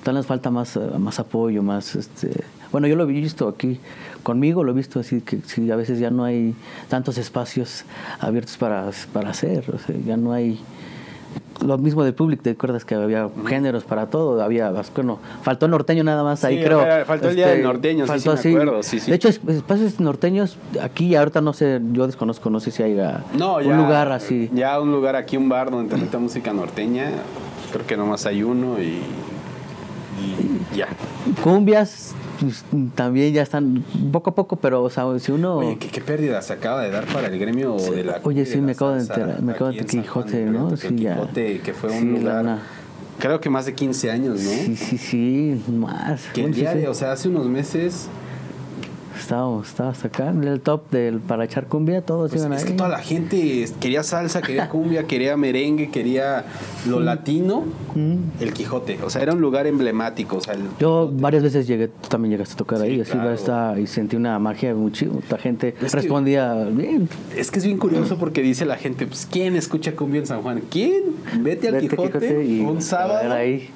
[0.00, 2.44] Todavía nos falta más, eh, más apoyo, más este.
[2.72, 3.80] Bueno, yo lo he visto aquí,
[4.22, 6.54] conmigo lo he visto así que sí, a veces ya no hay
[6.88, 7.84] tantos espacios
[8.20, 10.60] abiertos para, para hacer, o sea, ya no hay
[11.64, 14.42] lo mismo del público, ¿te acuerdas que había géneros para todo?
[14.42, 16.80] Había, bueno, faltó el norteño nada más ahí, Sí, creo.
[16.82, 18.98] era- faltó el día del norteño, sí, sí me acuerdo, sí.
[19.00, 23.24] De hecho, es- espacios norteños, aquí ahorita no sé, yo desconozco, no sé si haya
[23.36, 23.68] No, ya.
[23.72, 24.50] un lugar así.
[24.54, 27.10] Ya un lugar aquí, un bar donde te música norteña.
[27.72, 29.00] Creo que nomás hay uno y.
[30.20, 30.88] Y ya.
[31.42, 32.64] Cumbias pues,
[32.94, 35.58] también ya están poco a poco, pero o sea, si uno...
[35.58, 38.20] Oye, ¿qué, qué pérdida se acaba de dar para el gremio de la.
[38.24, 40.76] Oye, sí, me acabo de enterar, me acabo de Quijote, ¿no?
[40.76, 41.14] Sí, el ya.
[41.14, 42.58] Quijote, que fue Sí, un lugar.
[43.18, 44.50] Creo que más de 15 años, ¿no?
[44.50, 46.22] Sí, sí, sí, más.
[46.32, 46.86] Que sí, diario, sí.
[46.86, 48.08] o sea, hace unos meses.
[49.20, 52.68] Estábamos, estabas acá en el top del para echar cumbia, todos pues, iban es ahí.
[52.70, 56.44] que toda la gente quería salsa, quería cumbia, quería merengue, quería
[56.88, 57.64] lo latino.
[57.94, 58.16] Mm.
[58.42, 58.98] El Quijote.
[59.04, 60.36] O sea, era un lugar emblemático.
[60.38, 63.12] O sea, el- Yo varias veces llegué, tú también llegaste a tocar Sí, ahí, así
[63.12, 63.32] claro.
[63.32, 64.90] está, y sentí una magia muy.
[65.30, 67.08] La gente Es que- respondía bien.
[67.36, 70.42] Es que es bien curioso porque dice la gente, pues, ¿quién escucha cumbia en San
[70.42, 70.62] Juan?
[70.70, 71.02] ¿Quién?
[71.40, 73.68] Vete al Vete, Quijote, Quijote, y un sábado ahí.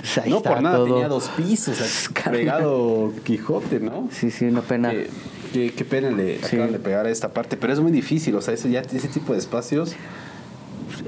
[0.00, 0.86] Pues no por nada todo.
[0.86, 1.78] tenía dos pisos,
[2.30, 4.08] pegado Quijote, ¿no?
[4.12, 4.90] Sí, sí, una pena.
[4.90, 5.08] Qué,
[5.52, 6.56] qué- qué pena le Sí.
[6.56, 9.08] acaban de pegar a esta parte, pero es muy difícil, o sea, ese, ya, ese
[9.08, 9.94] tipo de espacios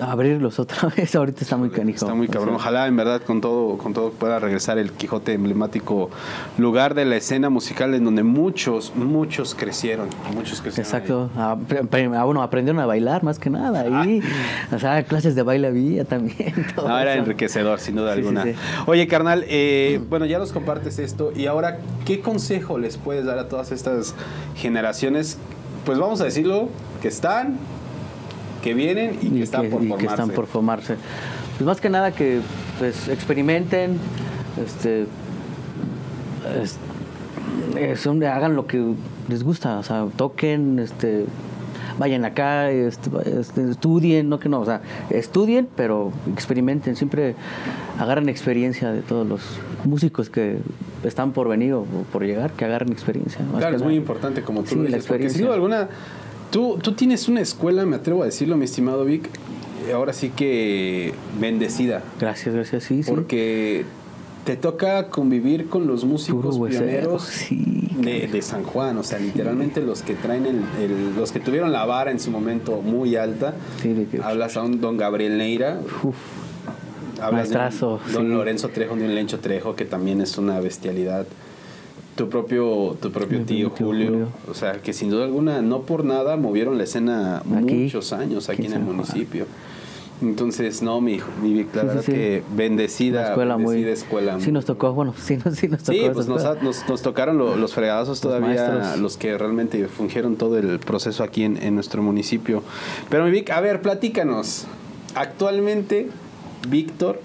[0.00, 2.04] Abrirlos otra vez, ahorita está muy canijo.
[2.04, 2.54] está muy cabrón.
[2.56, 6.10] Ojalá en verdad con todo, con todo pueda regresar el Quijote emblemático
[6.58, 10.86] lugar de la escena musical en donde muchos, muchos crecieron, muchos crecieron.
[10.86, 11.30] Exacto.
[11.36, 11.56] Ah,
[12.16, 14.04] ah, bueno, aprendieron a bailar más que nada.
[14.06, 14.22] Y,
[14.72, 16.54] o sea, clases de baile había también.
[16.74, 17.22] todo No, era eso.
[17.22, 18.42] enriquecedor, sin duda Sí, sí, alguna.
[18.44, 18.54] sí.
[18.86, 21.32] Oye, carnal, eh, bueno, ya nos compartes esto.
[21.34, 24.14] Y ahora, ¿qué consejo les puedes dar a todas estas
[24.56, 25.38] generaciones?
[25.84, 26.68] Pues vamos a decirlo,
[27.00, 27.56] que están,
[28.62, 30.06] que vienen y, que están por y formarse.
[30.06, 30.96] que están por formarse.
[31.56, 32.40] Pues más que nada que
[32.78, 33.98] pues experimenten,
[34.62, 35.06] este,
[36.62, 36.78] es-
[37.76, 38.94] es un- hagan lo que
[39.28, 41.26] les gusta, o sea, toquen, este,
[41.98, 44.80] vayan acá, este, este, estudien, no que no, o sea,
[45.10, 47.34] estudien, pero experimenten, siempre
[47.98, 49.42] agarren experiencia de todos los
[49.84, 50.58] músicos que
[51.04, 53.40] están por venir o por llegar, que agarren experiencia.
[53.50, 53.84] Claro, que es nada.
[53.84, 55.44] muy importante, como tú Sí, lo la dices, porque experiencia.
[55.46, 55.88] duda alguna,
[56.50, 59.28] tú, tú tienes una escuela, me atrevo a decirlo, mi estimado Vic,
[59.94, 63.10] ahora sí que bendecida, Gracias, gracias, sí, sí.
[63.10, 63.84] porque
[64.44, 67.88] te toca convivir con los músicos pioneros sí.
[67.98, 71.72] de, de San Juan, o sea, literalmente los que traen el, el- los que tuvieron
[71.72, 73.54] la vara en su momento muy alta.
[73.82, 76.16] Sí, de que- Hablas a un don Gabriel Neira, Uf,
[77.20, 78.30] hablas de un don.
[78.30, 81.26] Lorenzo Trejo, de un Lencho Trejo, que también es una bestialidad.
[82.16, 84.28] Tu propio, tu propio tío, tío Julio, Julio.
[84.50, 88.48] o sea, que sin duda alguna, no por nada movieron la escena Aquí, muchos años
[88.50, 89.46] aquí en el municipio.
[90.20, 92.12] Entonces, no, mi hijo, mi la Sí, verdad sí.
[92.12, 93.76] que bendecida, escuela muy.
[93.76, 94.38] bendecida escuela.
[94.40, 95.96] Sí, nos tocó, bueno, sí, nos- sí nos tocó.
[95.98, 98.98] Sí, pues nos, nos- nos tocaron lo- los fregadazos Los todavía, maestros.
[98.98, 102.62] los que realmente fungieron todo el proceso aquí en, en nuestro municipio.
[103.08, 104.66] Pero mi Vic, a ver, platícanos.
[105.14, 106.08] Actualmente,
[106.68, 107.18] Víctor,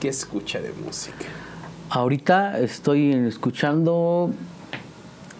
[0.00, 1.24] ¿qué escucha de música?
[1.94, 4.32] Ahorita estoy escuchando.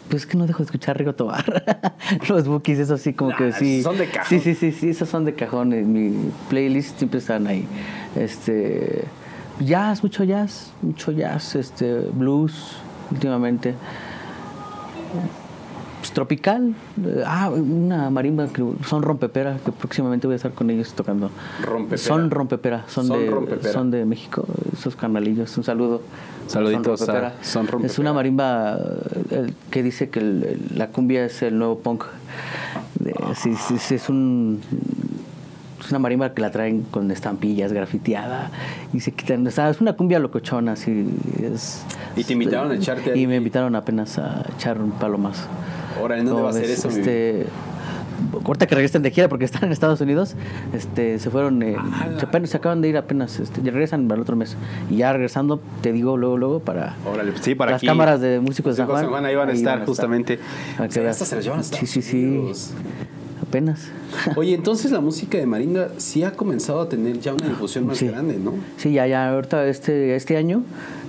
[0.08, 1.96] Pues es que no dejo de escuchar Rigo Tobar.
[2.28, 3.82] Los bookies, eso sí, como Nah, que sí.
[3.82, 4.28] son de cajón.
[4.28, 5.72] Sí, sí, sí, sí, esos son de cajón.
[5.72, 7.66] En mi playlist siempre están ahí.
[8.14, 9.04] Este.
[9.58, 12.76] Jazz, mucho jazz, mucho jazz, este, blues,
[13.10, 13.74] últimamente.
[16.04, 16.74] Pues, tropical.
[17.24, 21.30] ah, una marimba que son rompepera, que próximamente voy a estar con ellos tocando.
[21.62, 21.96] Rompepera.
[21.96, 23.72] Son rompepera, son, Son de rompepera.
[23.72, 24.44] son de México,
[24.74, 25.56] esos canalillos.
[25.56, 26.02] Un saludo.
[26.46, 27.32] Saluditos Son a.
[27.40, 27.90] Son Rompepera.
[27.90, 28.78] Es una marimba
[29.70, 32.04] que dice que el- la cumbia es el nuevo punk.
[33.00, 34.60] De- sí, sí, sí, es un
[35.80, 38.50] es una marimba que la traen con estampillas grafiteada
[38.92, 41.06] y se quitan, o sea, es una cumbia locochona, así
[41.42, 41.82] es.
[42.14, 43.22] Y te invitaron a echarte ahí.
[43.22, 45.46] Y me invitaron apenas a echar un palo más.
[45.98, 47.46] Ahora, ¿en dónde ¿Cómo va a ser eso, Este,
[48.44, 50.34] ahorita que regresen de gira porque están en Estados Unidos,
[50.72, 51.76] este, se fueron, eh,
[52.18, 54.56] se, apenas- se acaban de ir apenas, este, ya regresan para el otro mes.
[54.90, 57.86] Y ya regresando, te digo luego, luego para Órale, sí, para las aquí.
[57.86, 59.24] cámaras de músicos de San Juan.
[59.24, 60.38] ahí van a estar justamente.
[60.76, 61.16] Para O que sea, veas.
[61.16, 62.40] estas se las llevan a Sí, sí, sí.
[63.42, 63.88] Apenas.
[64.36, 67.98] Oye, entonces la música de Marinda sí ha comenzado a tener ya una difusión más
[67.98, 68.06] Sí.
[68.08, 68.54] grande, ¿no?
[68.78, 70.62] Sí, ya, ya, ahorita este, este año,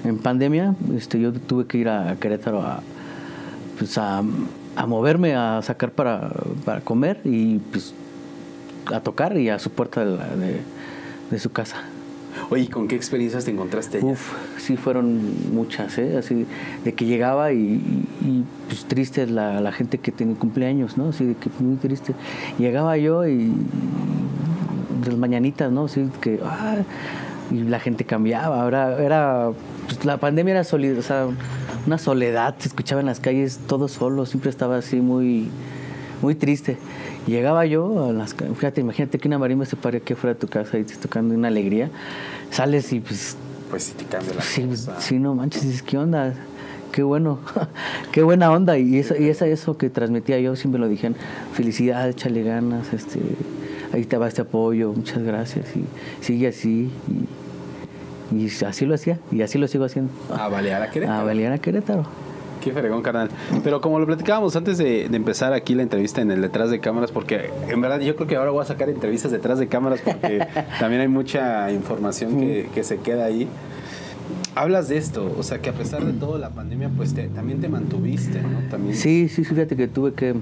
[0.03, 2.81] en pandemia, este, yo tuve que ir a Querétaro a,
[3.77, 4.21] pues a,
[4.75, 6.31] a moverme, a sacar para,
[6.65, 7.93] para comer y pues
[8.93, 10.61] a tocar y a su puerta de, la- de-
[11.31, 11.77] de su casa.
[12.49, 14.05] Oye, ¿con qué experiencias te encontraste allá?
[14.07, 16.17] Uf, sí fueron muchas, ¿eh?
[16.17, 16.45] Así
[16.83, 21.09] de que llegaba y, y- y, pues triste la, la gente que tiene cumpleaños, ¿no?
[21.09, 22.13] Así de que muy triste.
[22.59, 23.51] Llegaba yo y
[25.03, 25.85] de las mañanitas, ¿no?
[25.85, 26.75] Así que ah,
[27.51, 28.61] y la gente cambiaba.
[28.61, 29.49] Ahora era
[29.87, 31.27] pues, la pandemia era sólida, o sea,
[31.87, 35.49] una soledad, se escuchaba en las calles todo solo, siempre estaba así muy
[36.21, 36.77] muy triste.
[37.27, 40.47] Llegaba yo a las fíjate, imagínate que una marimba se pare aquí afuera de tu
[40.47, 41.89] casa y te está tocando una alegría.
[42.51, 43.35] Sales y pues
[43.69, 44.99] Pues sí te cambia la Sí, cosa.
[45.01, 46.33] sí, no manches, dices, ¿qué onda?
[46.91, 47.39] Qué bueno,
[48.11, 48.77] qué buena onda.
[48.77, 51.17] Y eso, y esa, eso que transmitía yo, siempre lo dijeron,
[51.53, 53.19] felicidad, échale ganas, este,
[53.91, 55.65] ahí te va este apoyo, muchas gracias.
[55.75, 55.83] Y
[56.23, 56.89] sigue así.
[57.09, 57.44] Y,
[58.31, 60.11] y así lo hacía, y así lo sigo haciendo.
[60.35, 61.19] A balear a Querétaro.
[61.19, 62.05] A Balear a Querétaro.
[62.61, 63.29] Qué fregón, carnal.
[63.63, 66.79] Pero como lo platicábamos antes de, de empezar aquí la entrevista en el detrás de
[66.79, 70.01] cámaras, porque en verdad yo creo que ahora voy a sacar entrevistas detrás de cámaras
[70.03, 70.39] porque
[70.79, 73.47] también hay mucha información que, que se queda ahí.
[74.55, 77.59] Hablas de esto, o sea que a pesar de todo la pandemia, pues te- también
[77.61, 78.59] te mantuviste, ¿no?
[78.71, 80.33] También Sí, sí, fíjate que tuve que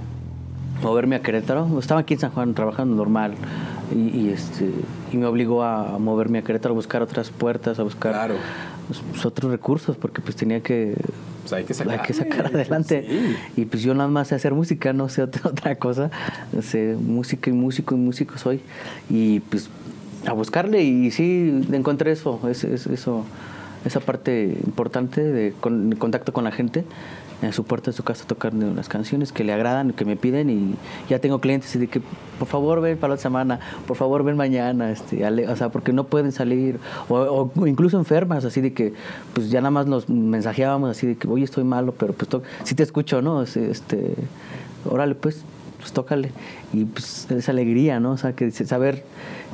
[0.82, 1.68] moverme a Querétaro.
[1.80, 3.34] Estaba aquí en San Juan trabajando normal
[3.92, 4.70] y, y, este,
[5.12, 8.36] y me obligó a moverme a Querétaro a buscar otras puertas, a buscar Claro.
[8.88, 10.96] pues, otros recursos porque pues tenía que
[11.42, 12.00] Pues hay que sacar.
[12.00, 13.62] hay que sacar adelante Sí.
[13.62, 16.10] y pues yo nada más sé hacer música no sé otra, otra cosa
[16.62, 18.62] sé música y músico y músico soy
[19.10, 19.70] y pues
[20.26, 23.26] a buscarle y sí encontré eso es- es- eso
[23.86, 26.86] esa parte importante de con- contacto con la gente
[27.48, 30.50] en su puerta de su casa tocando unas canciones que le agradan, que me piden
[30.50, 30.76] y
[31.10, 32.02] ya tengo clientes y de que
[32.40, 36.06] por favor ven para la semana, por favor ven mañana, este, o sea, porque no
[36.06, 36.80] pueden salir
[37.10, 38.94] o, incluso enfermas, así de que
[39.34, 42.30] pues ya nada más nos mensajeábamos así de que oye estoy malo, pero pues
[42.64, 43.44] sí te escucho, ¿no?
[43.44, 44.16] Este,
[44.86, 45.44] órale pues
[45.84, 46.32] pues tócale.
[46.72, 48.12] Y pues es alegría, ¿no?
[48.12, 49.04] O sea, que saber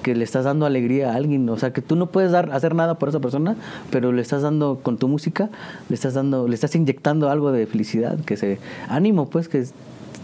[0.02, 2.76] que le estás dando alegría a alguien, o sea, que tú no puedes dar, hacer
[2.76, 3.56] nada por esa persona,
[3.92, 5.50] pero le estás dando con tu música,
[5.90, 9.66] le estás dando, le estás inyectando algo de felicidad, que se ánimo, pues que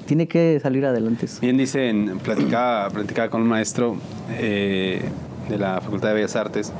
[0.05, 1.27] tiene que salir adelante.
[1.41, 3.95] Bien dicen, platicaba, platicaba con un maestro
[4.37, 5.01] eh,
[5.49, 6.71] de la Facultad de Bellas Artes,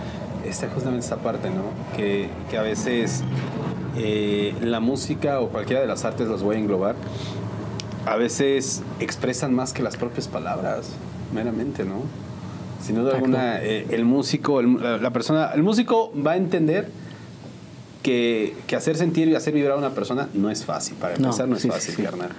[0.45, 1.63] está justamente esta parte, ¿no?
[1.95, 3.23] Que, que a veces
[3.97, 6.95] eh, la música o cualquiera de las artes los voy a englobar,
[8.05, 10.89] a veces expresan más que las propias palabras,
[11.33, 12.03] meramente, ¿no?
[12.85, 13.25] Sin duda Exacto.
[13.25, 16.89] alguna, eh, el músico, el- la, la persona, el músico va a entender
[18.03, 21.47] que, que hacer sentir y hacer vibrar a una persona no es fácil, para empezar
[21.47, 22.03] no es sí, sí, fácil, sí.
[22.03, 22.29] carnal.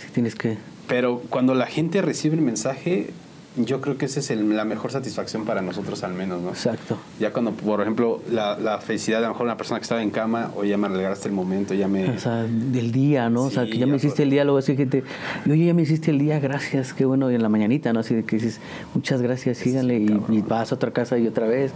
[0.00, 0.56] Sí, tienes que
[0.86, 3.10] Pero cuando la gente recibe el mensaje,
[3.56, 6.48] yo creo que esa es el- la mejor satisfacción para nosotros al menos, ¿no?
[6.50, 6.96] Exacto.
[7.20, 10.02] Ya cuando, por ejemplo, la, la felicidad de a lo mejor una persona que estaba
[10.02, 12.10] en cama, o ya me alegraste el momento, ya me...
[12.10, 13.42] O sea, del día, ¿no?
[13.44, 15.04] o sea, que ya me hiciste por- el día, luego así gente,
[15.46, 18.00] y, oye, ya me hiciste el día, gracias, qué bueno, y en la mañanita, ¿no?
[18.00, 18.60] Así de que dices,
[18.94, 21.72] muchas gracias, síganle, y, y vas a otra casa y otra vez,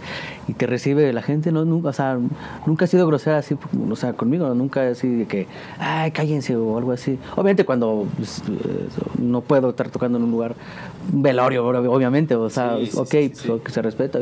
[0.47, 1.63] y te recibe la gente, ¿no?
[1.65, 2.17] Nunca, o sea,
[2.65, 3.55] nunca ha sido grosera así,
[3.89, 5.47] o sea, conmigo, nunca así de que,
[5.79, 7.17] ay, cállense o algo así.
[7.33, 8.87] Obviamente cuando pues, eh,
[9.19, 10.55] no puedo estar tocando en un lugar,
[11.13, 14.19] un velorio, ob- obviamente, o sea, Sí, ok, sí, sí, pues, se respeta,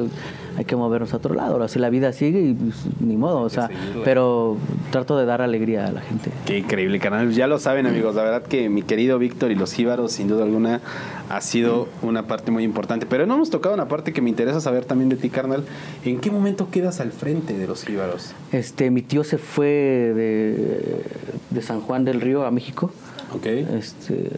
[0.57, 3.41] hay que movernos a otro lado, ahora sí la vida sigue y pues, ni modo,
[3.41, 3.69] o sea,
[4.03, 4.57] pero
[4.91, 6.31] trato de dar alegría a la gente.
[6.45, 7.31] Qué increíble, canal.
[7.31, 8.15] Ya lo saben, amigos.
[8.15, 10.81] La verdad que mi querido Víctor y los jíbaros, sin duda alguna,
[11.29, 13.05] ha sido una parte muy importante.
[13.05, 15.63] Pero no hemos tocado una parte que me interesa saber también de ti, carnal.
[16.05, 18.31] ¿En qué momento quedas al frente de los jíbaros?
[18.51, 21.01] Este, mi tío se fue de,
[21.49, 22.91] de San Juan del Río a México.
[23.35, 23.45] ¿Ok?
[23.45, 24.29] Este,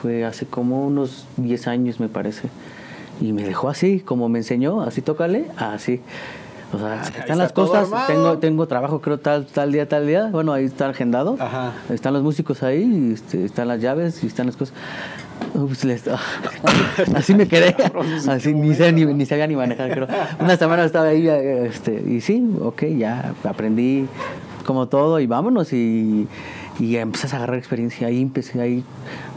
[0.00, 2.48] fue hace como unos 10 años, me parece.
[3.20, 6.00] Y me dejó así, como me enseñó, así tócale, así.
[6.72, 10.28] O sea, están está las cosas, tengo, tengo trabajo creo tal, tal día, tal día.
[10.30, 11.36] Bueno, ahí está agendado.
[11.40, 11.72] Ajá.
[11.88, 14.74] Están los músicos ahí, este, están las llaves y están las cosas.
[15.54, 16.04] Ups, les-
[17.16, 17.74] así me quedé.
[18.28, 20.06] Así ni, sé, ni, ni sabía ni manejar, creo.
[20.40, 24.06] Una semana estaba ahí este, y sí, ok, ya aprendí
[24.66, 26.28] como todo y vámonos y,
[26.78, 28.06] y empiezas a agarrar experiencia.
[28.06, 28.84] Ahí empecé, ahí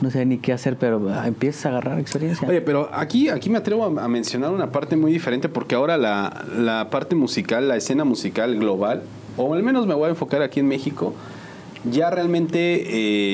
[0.02, 2.48] no sé ni qué hacer, pero ah, empiezas a agarrar experiencia.
[2.48, 6.46] Oye, pero aquí, aquí me atrevo a, mencionar una parte muy diferente porque ahora la,
[6.58, 9.04] la parte musical, la escena musical global,
[9.38, 11.14] o al menos me voy a enfocar aquí en México,
[11.90, 12.84] ya realmente,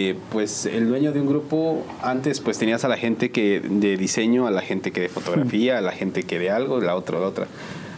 [0.10, 3.98] eh, pues el dueño de un grupo, antes pues tenías a la gente que de
[3.98, 7.20] diseño, a la gente que de fotografía, a la gente que de algo, la otra,
[7.20, 7.48] la otra.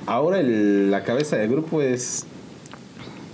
[0.07, 2.25] Ahora la cabeza del grupo es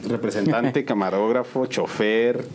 [0.05, 2.45] representante, camarógrafo, chofer,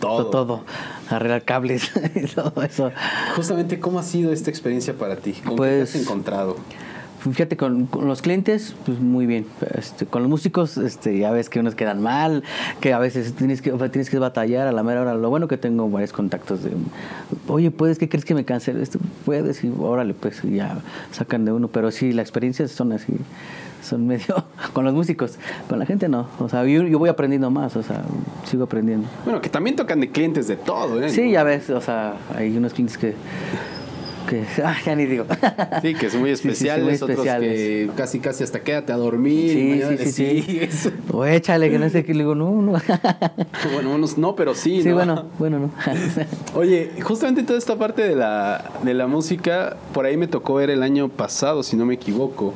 [0.00, 0.26] todo.
[0.26, 0.64] todo,
[1.10, 2.92] arreglar cables y todo eso.
[3.34, 5.32] Justamente, ¿cómo ha sido esta experiencia para ti?
[5.32, 6.56] ¿Con qué Pues- te has encontrado?
[7.18, 9.46] Fíjate, con, con los clientes, pues muy bien.
[9.76, 12.44] Este, con los músicos, este, ya ves que unos quedan mal,
[12.80, 15.14] que a veces tienes que, o sea, tienes que batallar a la mera hora.
[15.14, 16.70] Lo bueno que tengo varios contactos de,
[17.48, 18.80] oye, ¿puedes, qué crees que me cancele?
[18.80, 20.78] Esto puedes, y órale, pues ya
[21.10, 21.66] sacan de uno.
[21.66, 23.12] Pero sí, las experiencias son así,
[23.86, 26.26] son medio, con los músicos, con la gente no.
[26.38, 28.02] O sea, yo, yo voy aprendiendo más, o sea,
[28.44, 29.08] sigo aprendiendo.
[29.24, 31.10] Bueno, que también tocan de clientes de todo, ¿eh?
[31.10, 33.14] Sí, ya ves, o sea, hay unos clientes que,
[34.28, 35.24] que, ah, ya ni digo.
[35.82, 37.52] Sí, que son muy Sí, sí, sí, especiales, muy otros especiales.
[37.58, 40.90] que casi casi hasta quédate a dormir y Sí, mañana sí, sí, sí.
[41.12, 42.12] O échale, que no sé qué.
[42.14, 42.72] Le digo, no, no.
[43.74, 44.94] bueno, unos no, pero sí, Sí, ¿no?
[44.94, 45.70] bueno, bueno, no.
[46.54, 50.70] Oye, justamente toda esta parte de la, de la música, por ahí me tocó ver
[50.70, 52.54] el año pasado, si no me equivoco.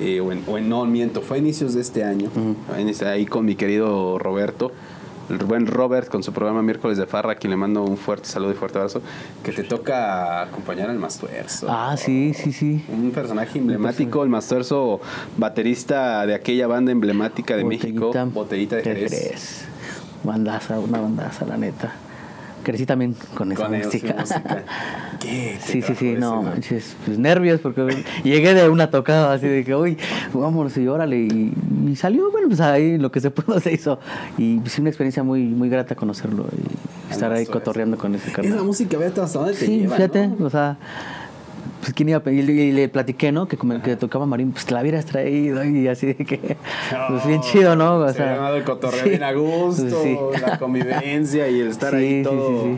[0.00, 2.30] Eh, o, en, o en- no, miento, fue a inicios de este año.
[3.06, 4.72] Ahí con mi querido Roberto,
[5.28, 8.28] el buen Robert, con su programa Miércoles de Farra, a quien le mando un fuerte
[8.28, 9.00] saludo y fuerte abrazo,
[9.44, 11.66] que te toca acompañar al Mastuerzo.
[11.70, 12.84] ah, sí, sí, sí.
[12.88, 15.00] Un personaje emblemático, el Mastuerzo,
[15.36, 19.66] baterista de aquella banda emblemática de México, Botellita de Jerez.
[20.24, 21.92] Bandaza, una bandaza, la neta.
[22.62, 24.14] Crecí también con esa Con música.
[25.20, 29.64] ¿Qué Sí, sí, sí, no, manches, pues nervios porque llegué de una tocada así de
[29.64, 29.96] que, uy,
[30.32, 31.52] vámonos y órale, y,
[31.86, 33.98] y salió, bueno, pues ahí lo que se pudo se hizo.
[34.38, 38.34] Y pues, una experiencia muy, muy grata conocerlo y estar ahí cotorreando con ese Es
[38.34, 38.56] carnal.
[38.56, 40.46] la música, vete hasta dónde te Sí, lleva, fíjate, ¿no?
[40.46, 40.76] o sea,
[41.80, 43.48] pues quién iba a pedir, y le platiqué, ¿no?
[43.48, 46.56] Que, como que tocaba Marín, pues te la hubieras traído y así de que,
[47.08, 47.96] pues bien chido, ¿no?
[47.98, 50.40] O Se sea, el cotorreo sí, bien a gusto, pues, sí.
[50.40, 52.76] la convivencia y el estar Sí, ahí todo sí,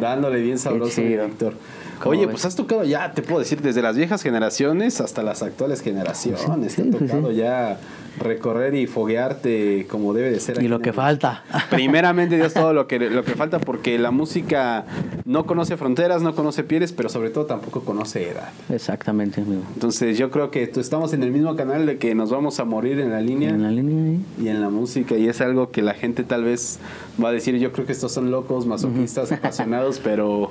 [0.00, 1.26] dándole bien sabroso, mi chido.
[1.26, 1.54] Víctor.
[2.00, 2.32] ¿Cómo Oye, ves?
[2.32, 6.74] pues has tocado ya, te puedo decir, desde las viejas generaciones hasta las actuales generaciones.
[6.76, 7.78] Te ha tocado ya
[8.18, 10.62] recorrer y foguearte como debe de ser.
[10.62, 11.44] Y lo que el- falta.
[11.70, 14.84] Primeramente Dios todo lo que, lo que falta porque la música
[15.24, 18.48] no conoce fronteras, no conoce pieles, pero sobre todo tampoco conoce edad.
[18.70, 19.62] Exactamente, amigo.
[19.74, 22.98] Entonces yo creo que estamos en el mismo canal de que nos vamos a morir
[23.00, 24.20] en la línea En la línea ahí.
[24.42, 26.78] y en la música y es algo que la gente tal vez
[27.22, 30.50] va a decir, yo creo que estos son locos, masoquistas, apasionados, pero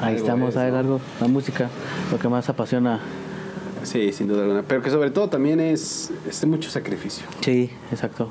[0.00, 0.78] Ahí Algo estamos, es, a ver ¿no?
[0.78, 1.00] algo.
[1.20, 1.68] La música,
[2.10, 2.98] lo que más apasiona.
[3.84, 7.24] Sí, sin duda alguna, pero que sobre todo también es, es mucho sacrificio.
[7.40, 8.28] Sí, exacto.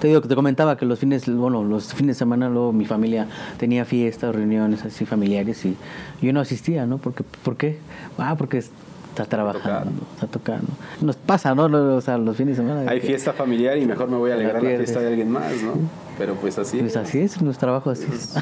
[0.00, 2.84] Te digo que te comentaba que los fines, bueno, los fines de semana luego mi
[2.84, 3.26] familia
[3.58, 5.74] tenía fiestas, reuniones así familiares y
[6.20, 6.98] yo no asistía, ¿no?
[6.98, 7.78] Porque, ¿Por qué?
[8.18, 10.66] Ah, porque está trabajando, está tocando.
[11.00, 11.64] Nos pasa, ¿no?
[11.96, 12.90] O sea, los fines de semana.
[12.90, 14.90] Hay fiesta familiar y mejor me voy a La alegrar la pierdes.
[14.90, 15.72] fiesta de alguien más, ¿no?
[16.18, 16.78] Pero pues así.
[16.78, 18.34] Pues así es, nuestro trabajo así es.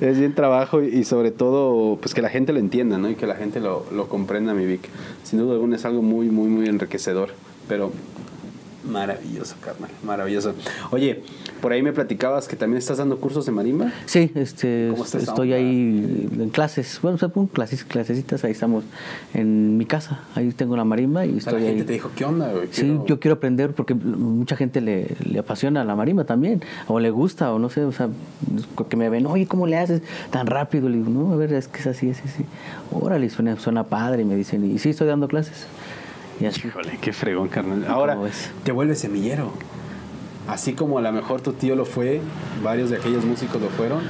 [0.00, 3.10] es bien trabajo y, y sobre todo pues que la gente lo entienda, ¿no?
[3.10, 4.88] Y que la gente lo, lo comprenda, mi Vic.
[5.24, 7.30] Sin duda alguna es algo muy, muy, muy enriquecedor.
[7.68, 7.92] Pero
[8.90, 10.54] maravilloso, carnal, maravilloso.
[10.90, 11.22] Oye,
[11.62, 13.92] por ahí me platicabas que también estás dando cursos de marimba.
[14.06, 17.18] Sí, este, ¿Cómo está esa estoy ahí en clases, bueno,
[17.52, 18.84] clases, clasecitas, ahí estamos
[19.34, 21.86] en mi casa, ahí tengo la marimba y la estoy gente ahí.
[21.86, 22.68] te dijo, ¿qué onda, güey?
[22.70, 26.98] Sí, Quiero- yo quiero aprender porque mucha gente le, le apasiona la marimba también, o
[27.00, 28.08] le gusta, o no sé, o sea,
[28.88, 30.88] que me ven, oye, ¿cómo le haces tan rápido?
[30.88, 32.44] Le digo, no, a ver, es que es así, es así.
[32.90, 35.66] Órale, suena, suena padre, me dicen, y sí, estoy dando clases.
[36.40, 37.84] Híjole, qué fregón, carnal.
[37.88, 38.18] Ahora
[38.64, 39.52] te vuelves semillero.
[40.48, 42.20] Así como a lo mejor tu tío lo fue,
[42.62, 44.00] varios de aquellos músicos lo fueron.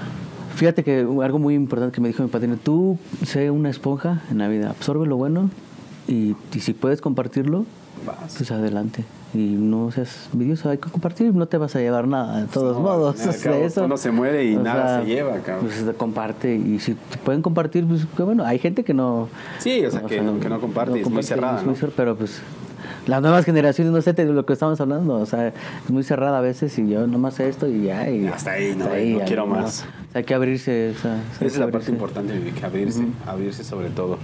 [0.54, 4.38] Fíjate que algo muy importante que me dijo mi padrino, tú sé una esponja en
[4.38, 5.50] la vida, absorbe lo bueno
[6.06, 7.66] y, y si puedes compartirlo,
[8.06, 8.34] Vas.
[8.36, 9.04] pues adelante.
[9.32, 12.76] Y no seas envidioso, hay que compartir, no te vas a llevar nada, de todos
[12.76, 13.14] No, modos.
[13.24, 15.66] o sea, eso, uno se muere y nada se lleva, cabrón.
[15.66, 19.28] Pues comparte y si te pueden compartir, pues qué bueno, hay gente que no...
[19.58, 21.80] Sí, o sea, que no- que no comparte, es muy cerrada, es muy ¿no?
[21.80, 22.40] cer- pero pues
[23.06, 26.38] las nuevas generaciones, no sé de lo que estamos hablando, o sea, es muy cerrada
[26.38, 28.10] a veces y yo nomás sé esto y ya.
[28.10, 29.84] Y Hasta ahí, no, no quiero más.
[30.08, 30.92] O sea, hay que abrirse.
[30.96, 32.32] o sea, Esa es que la parte importante,
[32.64, 34.18] abrirse, abrirse sobre todo.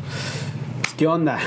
[0.82, 1.38] Pues, ¿Qué onda?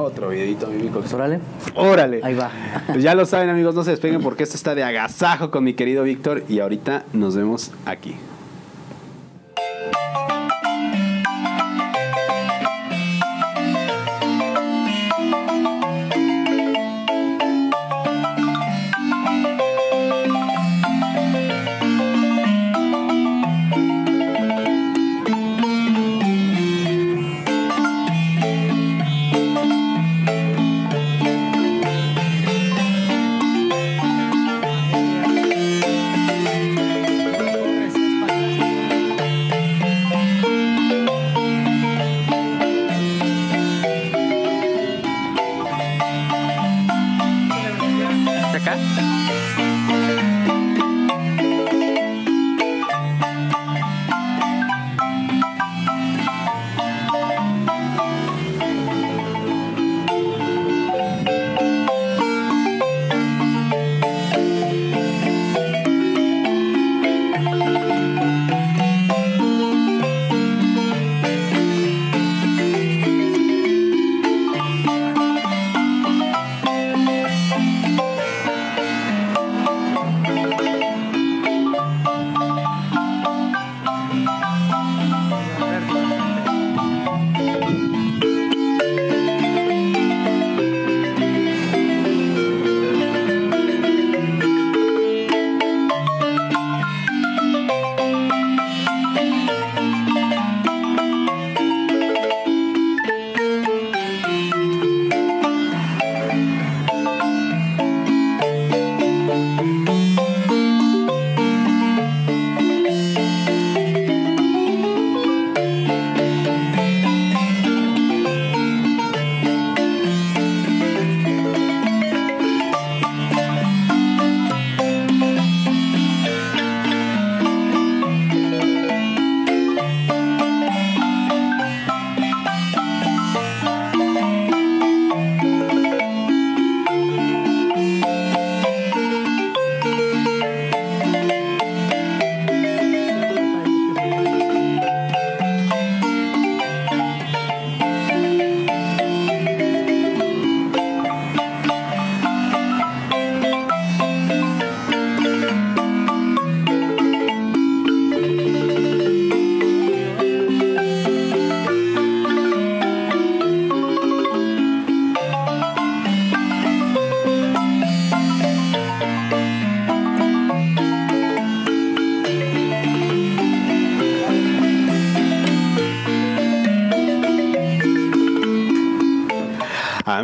[0.00, 0.92] Otro videito, mi Vic.
[0.92, 1.40] Pues órale.
[1.74, 2.20] Órale.
[2.22, 2.50] Ahí va.
[2.86, 5.74] Pues ya lo saben, amigos, no se despeguen porque esto está de agasajo con mi
[5.74, 8.16] querido Víctor y ahorita nos vemos aquí.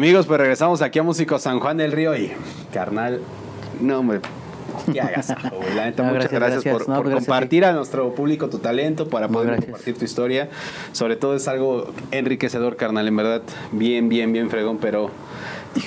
[0.05, 2.31] Amigos, pues regresamos aquí a Músico San Juan del Río y
[2.75, 3.23] carnal,
[3.81, 4.21] no hombre,
[4.93, 5.75] que hagas algo, güey.
[5.75, 6.89] La neta, No, muchas gracias, gracias, por.
[6.91, 10.51] No, gracias compartir a, nuestro público tu talento, para poder compartir tu historia.
[10.93, 13.41] Sobre todo es algo enriquecedor, carnal, en verdad,
[13.73, 15.11] bien, bien, bien fregón, pero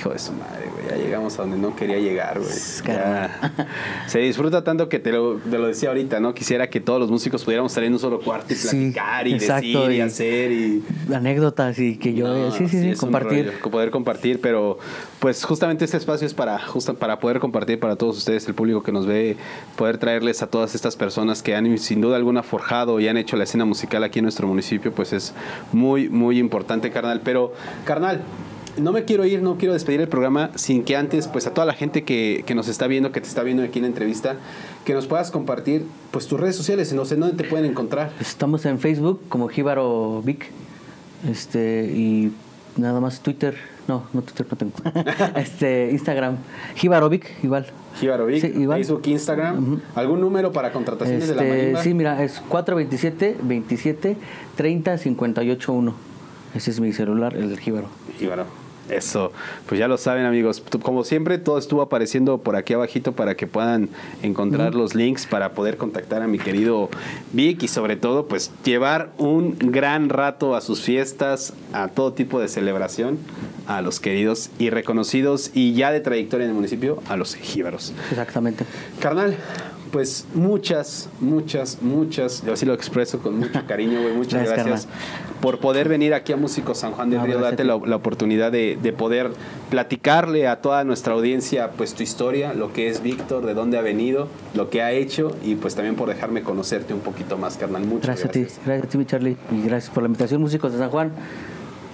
[0.08, 2.50] hijo de su madre, güey, ya llegamos a donde no quería llegar, güey.
[4.06, 6.34] Se disfruta tanto que te lo, te lo decía ahorita, ¿no?
[6.34, 9.34] Quisiera que todos los músicos pudiéramos estar en un solo cuarto y Sí, platicar y
[9.34, 10.82] exacto, decir y, y- hacer y...
[11.14, 12.28] Anécdotas y que yo.
[12.28, 13.46] No, sí, sí, sí, compartir.
[13.46, 14.78] rollo, poder compartir, pero
[15.20, 18.82] pues justamente este espacio es para, justa- para poder compartir para todos ustedes, el público
[18.82, 19.36] que nos ve,
[19.76, 23.36] poder traerles a todas estas personas que han sin duda alguna forjado y han hecho
[23.36, 25.34] la escena musical aquí en nuestro municipio, pues es
[25.72, 27.20] muy, muy importante, carnal.
[27.24, 27.52] Pero,
[27.84, 28.20] carnal,
[28.80, 31.66] no me quiero ir, no quiero despedir el programa sin que antes, pues a toda
[31.66, 34.36] la gente que, que nos está viendo, que te está viendo aquí en la entrevista,
[34.84, 38.12] que nos puedas compartir pues tus redes sociales, no sé dónde te pueden encontrar.
[38.20, 40.46] Estamos en Facebook como Jíbaro Vic.
[41.28, 42.32] Este, y
[42.76, 43.56] nada más Twitter.
[43.88, 44.74] No, no Twitter no tengo.
[45.36, 46.36] este, Instagram.
[46.76, 47.66] Jíbaro Vic, igual.
[47.98, 48.78] Jibarovic, Sí, igual.
[48.78, 49.80] Facebook, Instagram.
[49.96, 51.82] ¿Algún número para contrataciones de la Este, marimba?
[51.82, 54.16] sí, mira, es 427 27
[54.56, 55.94] 30 58 1.
[56.54, 57.88] Ese es mi celular, el Jíbaro.
[58.18, 58.44] Jíbaro.
[58.88, 59.32] Eso,
[59.66, 63.46] pues ya lo saben amigos, como siempre todo estuvo apareciendo por aquí abajito para que
[63.46, 63.90] puedan
[64.22, 66.88] encontrar los links para poder contactar a mi querido
[67.32, 72.40] Vic y sobre todo pues llevar un gran rato a sus fiestas, a todo tipo
[72.40, 73.18] de celebración,
[73.66, 77.92] a los queridos y reconocidos y ya de trayectoria en el municipio, a los jíbaros.
[78.10, 78.64] Exactamente.
[79.00, 79.36] Carnal,
[79.90, 84.88] pues muchas, muchas, muchas, yo así lo expreso con mucho cariño, güey, muchas Gracias, gracias,
[85.40, 88.78] por poder venir aquí a Músico San Juan del No, Río, date la, oportunidad de,
[88.80, 89.30] de poder
[89.70, 93.82] platicarle a toda nuestra audiencia pues tu historia, lo que es Víctor, de dónde ha
[93.82, 97.84] venido, lo que ha hecho y pues también por dejarme conocerte un poquito más, carnal.
[97.84, 98.52] Muchas Gracias, gracias.
[98.52, 99.36] a ti, gracias a ti, Charlie.
[99.50, 101.12] Y gracias por la invitación, músicos de San Juan.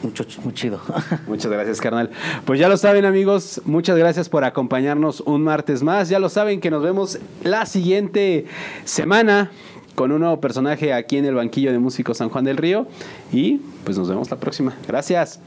[0.05, 0.81] Mucho, muy chido.
[1.27, 2.11] Muchas gracias, carnal.
[2.45, 3.63] Pues ya lo saben, amigos.
[3.65, 6.09] Muchas gracias por acompañarnos un martes más.
[6.09, 8.47] Ya lo saben que nos vemos la siguiente
[8.85, 9.51] semana
[9.95, 12.87] con un nuevo personaje aquí en el banquillo de Músicos San Juan del Río.
[13.33, 14.75] Y pues nos vemos la próxima.
[14.87, 15.41] Gracias.